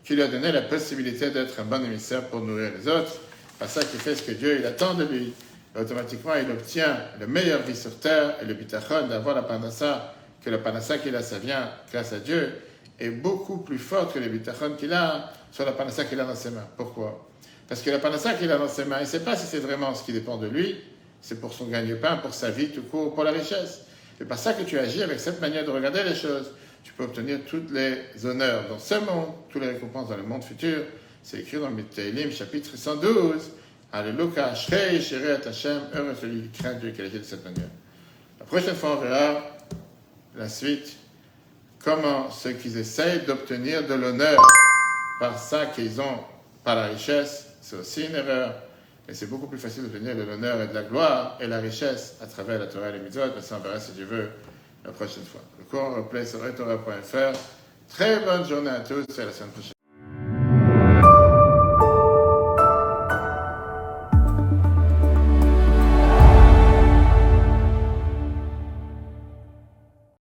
qui 0.05 0.15
lui 0.15 0.23
a 0.23 0.29
donné 0.29 0.53
la 0.53 0.63
possibilité 0.63 1.31
d'être 1.31 1.59
un 1.59 1.65
bon 1.65 1.85
émissaire 1.85 2.23
pour 2.29 2.41
nourrir 2.41 2.71
les 2.79 2.87
autres. 2.87 3.19
Pas 3.59 3.67
ça 3.67 3.81
qui 3.81 3.97
fait 3.97 4.15
ce 4.15 4.23
que 4.23 4.31
Dieu 4.31 4.65
attend 4.65 4.95
de 4.95 5.05
lui. 5.05 5.33
Automatiquement, 5.79 6.35
il 6.35 6.51
obtient 6.51 6.99
la 7.21 7.27
meilleure 7.27 7.63
vie 7.63 7.77
sur 7.77 7.99
terre 7.99 8.37
et 8.41 8.45
le 8.45 8.55
bitachon 8.55 9.09
d'avoir 9.09 9.35
la 9.35 9.43
panassa, 9.43 10.15
que 10.43 10.51
la 10.51 10.59
panassa 10.59 10.99
qu'il 10.99 11.15
a, 11.17 11.23
ça 11.23 11.39
vient 11.39 11.71
grâce 11.93 12.13
à 12.13 12.19
Dieu, 12.19 12.53
est 12.99 13.11
beaucoup 13.11 13.59
plus 13.59 13.79
forte 13.79 14.15
que 14.15 14.19
le 14.19 14.29
bitachon 14.29 14.75
qu'il 14.77 14.93
a 14.93 15.33
sur 15.53 15.65
la 15.65 15.73
panassa 15.73 16.05
qu'il 16.05 16.21
a 16.21 16.25
dans 16.25 16.35
ses 16.35 16.51
mains. 16.51 16.67
Pourquoi? 16.77 17.29
Parce 17.69 17.83
que 17.83 17.91
la 17.91 17.99
panassa 17.99 18.35
qu'il 18.35 18.51
a 18.51 18.59
dans 18.59 18.69
ses 18.69 18.85
mains, 18.85 18.99
il 18.99 19.03
ne 19.03 19.09
sait 19.09 19.21
pas 19.21 19.37
si 19.37 19.47
c'est 19.47 19.59
vraiment 19.59 19.95
ce 19.95 20.05
qui 20.05 20.13
dépend 20.13 20.37
de 20.37 20.47
lui, 20.47 20.77
c'est 21.21 21.41
pour 21.41 21.53
son 21.53 21.67
gagne-pain, 21.67 22.19
pour 22.19 22.33
sa 22.33 22.51
vie 22.51 22.69
tout 22.69 22.83
court, 22.83 23.15
pour 23.15 23.25
la 23.25 23.33
richesse. 23.33 23.81
C'est 24.19 24.29
pas 24.29 24.37
ça 24.37 24.53
que 24.53 24.63
tu 24.63 24.79
agis 24.79 25.03
avec 25.03 25.21
cette 25.21 25.41
manière 25.41 25.65
de 25.65 25.71
regarder 25.71 26.03
les 26.05 26.15
choses. 26.15 26.53
Tu 26.85 26.93
peux 26.93 27.05
obtenir 27.05 27.41
tous 27.47 27.65
les 27.73 28.25
honneurs 28.25 28.69
dans 28.69 28.79
ce 28.79 28.95
monde, 28.95 29.31
toutes 29.51 29.63
les 29.63 29.71
récompenses 29.71 30.09
dans 30.09 30.17
le 30.17 30.23
monde 30.23 30.45
futur. 30.45 30.85
C'est 31.23 31.41
écrit 31.41 31.59
dans 31.59 31.69
le 31.69 32.31
chapitre 32.31 32.77
112. 32.77 33.51
Alléluia, 33.93 34.55
Shrei, 34.55 35.01
Shiret 35.01 35.47
Hashem, 35.47 35.83
heureux 35.95 36.15
celui 36.21 36.49
qui 36.49 36.63
craint 36.63 36.75
Dieu 36.75 36.91
qui 36.91 37.03
agit 37.03 37.19
de 37.19 37.25
cette 37.25 37.45
manière? 37.45 37.71
La 38.39 38.45
prochaine 38.45 38.75
fois, 38.75 38.97
on 38.99 39.01
verra 39.01 39.43
la 40.37 40.49
suite. 40.49 40.97
Comment 41.83 42.31
ceux 42.31 42.53
qui 42.53 42.77
essayent 42.77 43.25
d'obtenir 43.25 43.87
de 43.87 43.95
l'honneur 43.95 44.41
par 45.21 45.39
ça 45.39 45.67
qu'ils 45.67 46.01
ont, 46.01 46.19
par 46.65 46.75
la 46.75 46.87
richesse, 46.87 47.47
c'est 47.61 47.77
aussi 47.77 48.05
une 48.05 48.17
erreur 48.17 48.55
Et 49.09 49.15
c'est 49.15 49.27
beaucoup 49.27 49.47
plus 49.47 49.59
facile 49.59 49.85
d'obtenir 49.85 50.17
de 50.17 50.23
l'honneur 50.23 50.61
et 50.61 50.67
de 50.67 50.75
la 50.75 50.83
gloire 50.83 51.39
et 51.41 51.47
la 51.47 51.61
richesse 51.61 52.17
à 52.21 52.27
travers 52.27 52.59
la 52.59 52.67
Torah 52.67 52.89
et 52.89 52.93
les 52.93 52.99
mitzvot. 52.99 53.33
Mais 53.35 53.41
ça, 53.41 53.57
on 53.59 53.61
verra 53.61 53.79
si 53.79 53.93
Dieu 53.93 54.05
veut 54.05 54.31
la 54.85 54.91
prochaine 54.91 55.25
fois. 55.25 55.43
Le 55.59 55.65
cours 55.65 55.95
replay 55.95 56.27
sur 56.27 56.45
etora.fr. 56.47 57.39
Très 57.89 58.21
bonne 58.21 58.45
journée 58.45 58.71
à 58.71 58.81
tous 58.81 59.05
et 59.17 59.23
à 59.23 59.27
la 59.27 59.33
semaine 59.33 59.51
prochaine. 59.51 59.76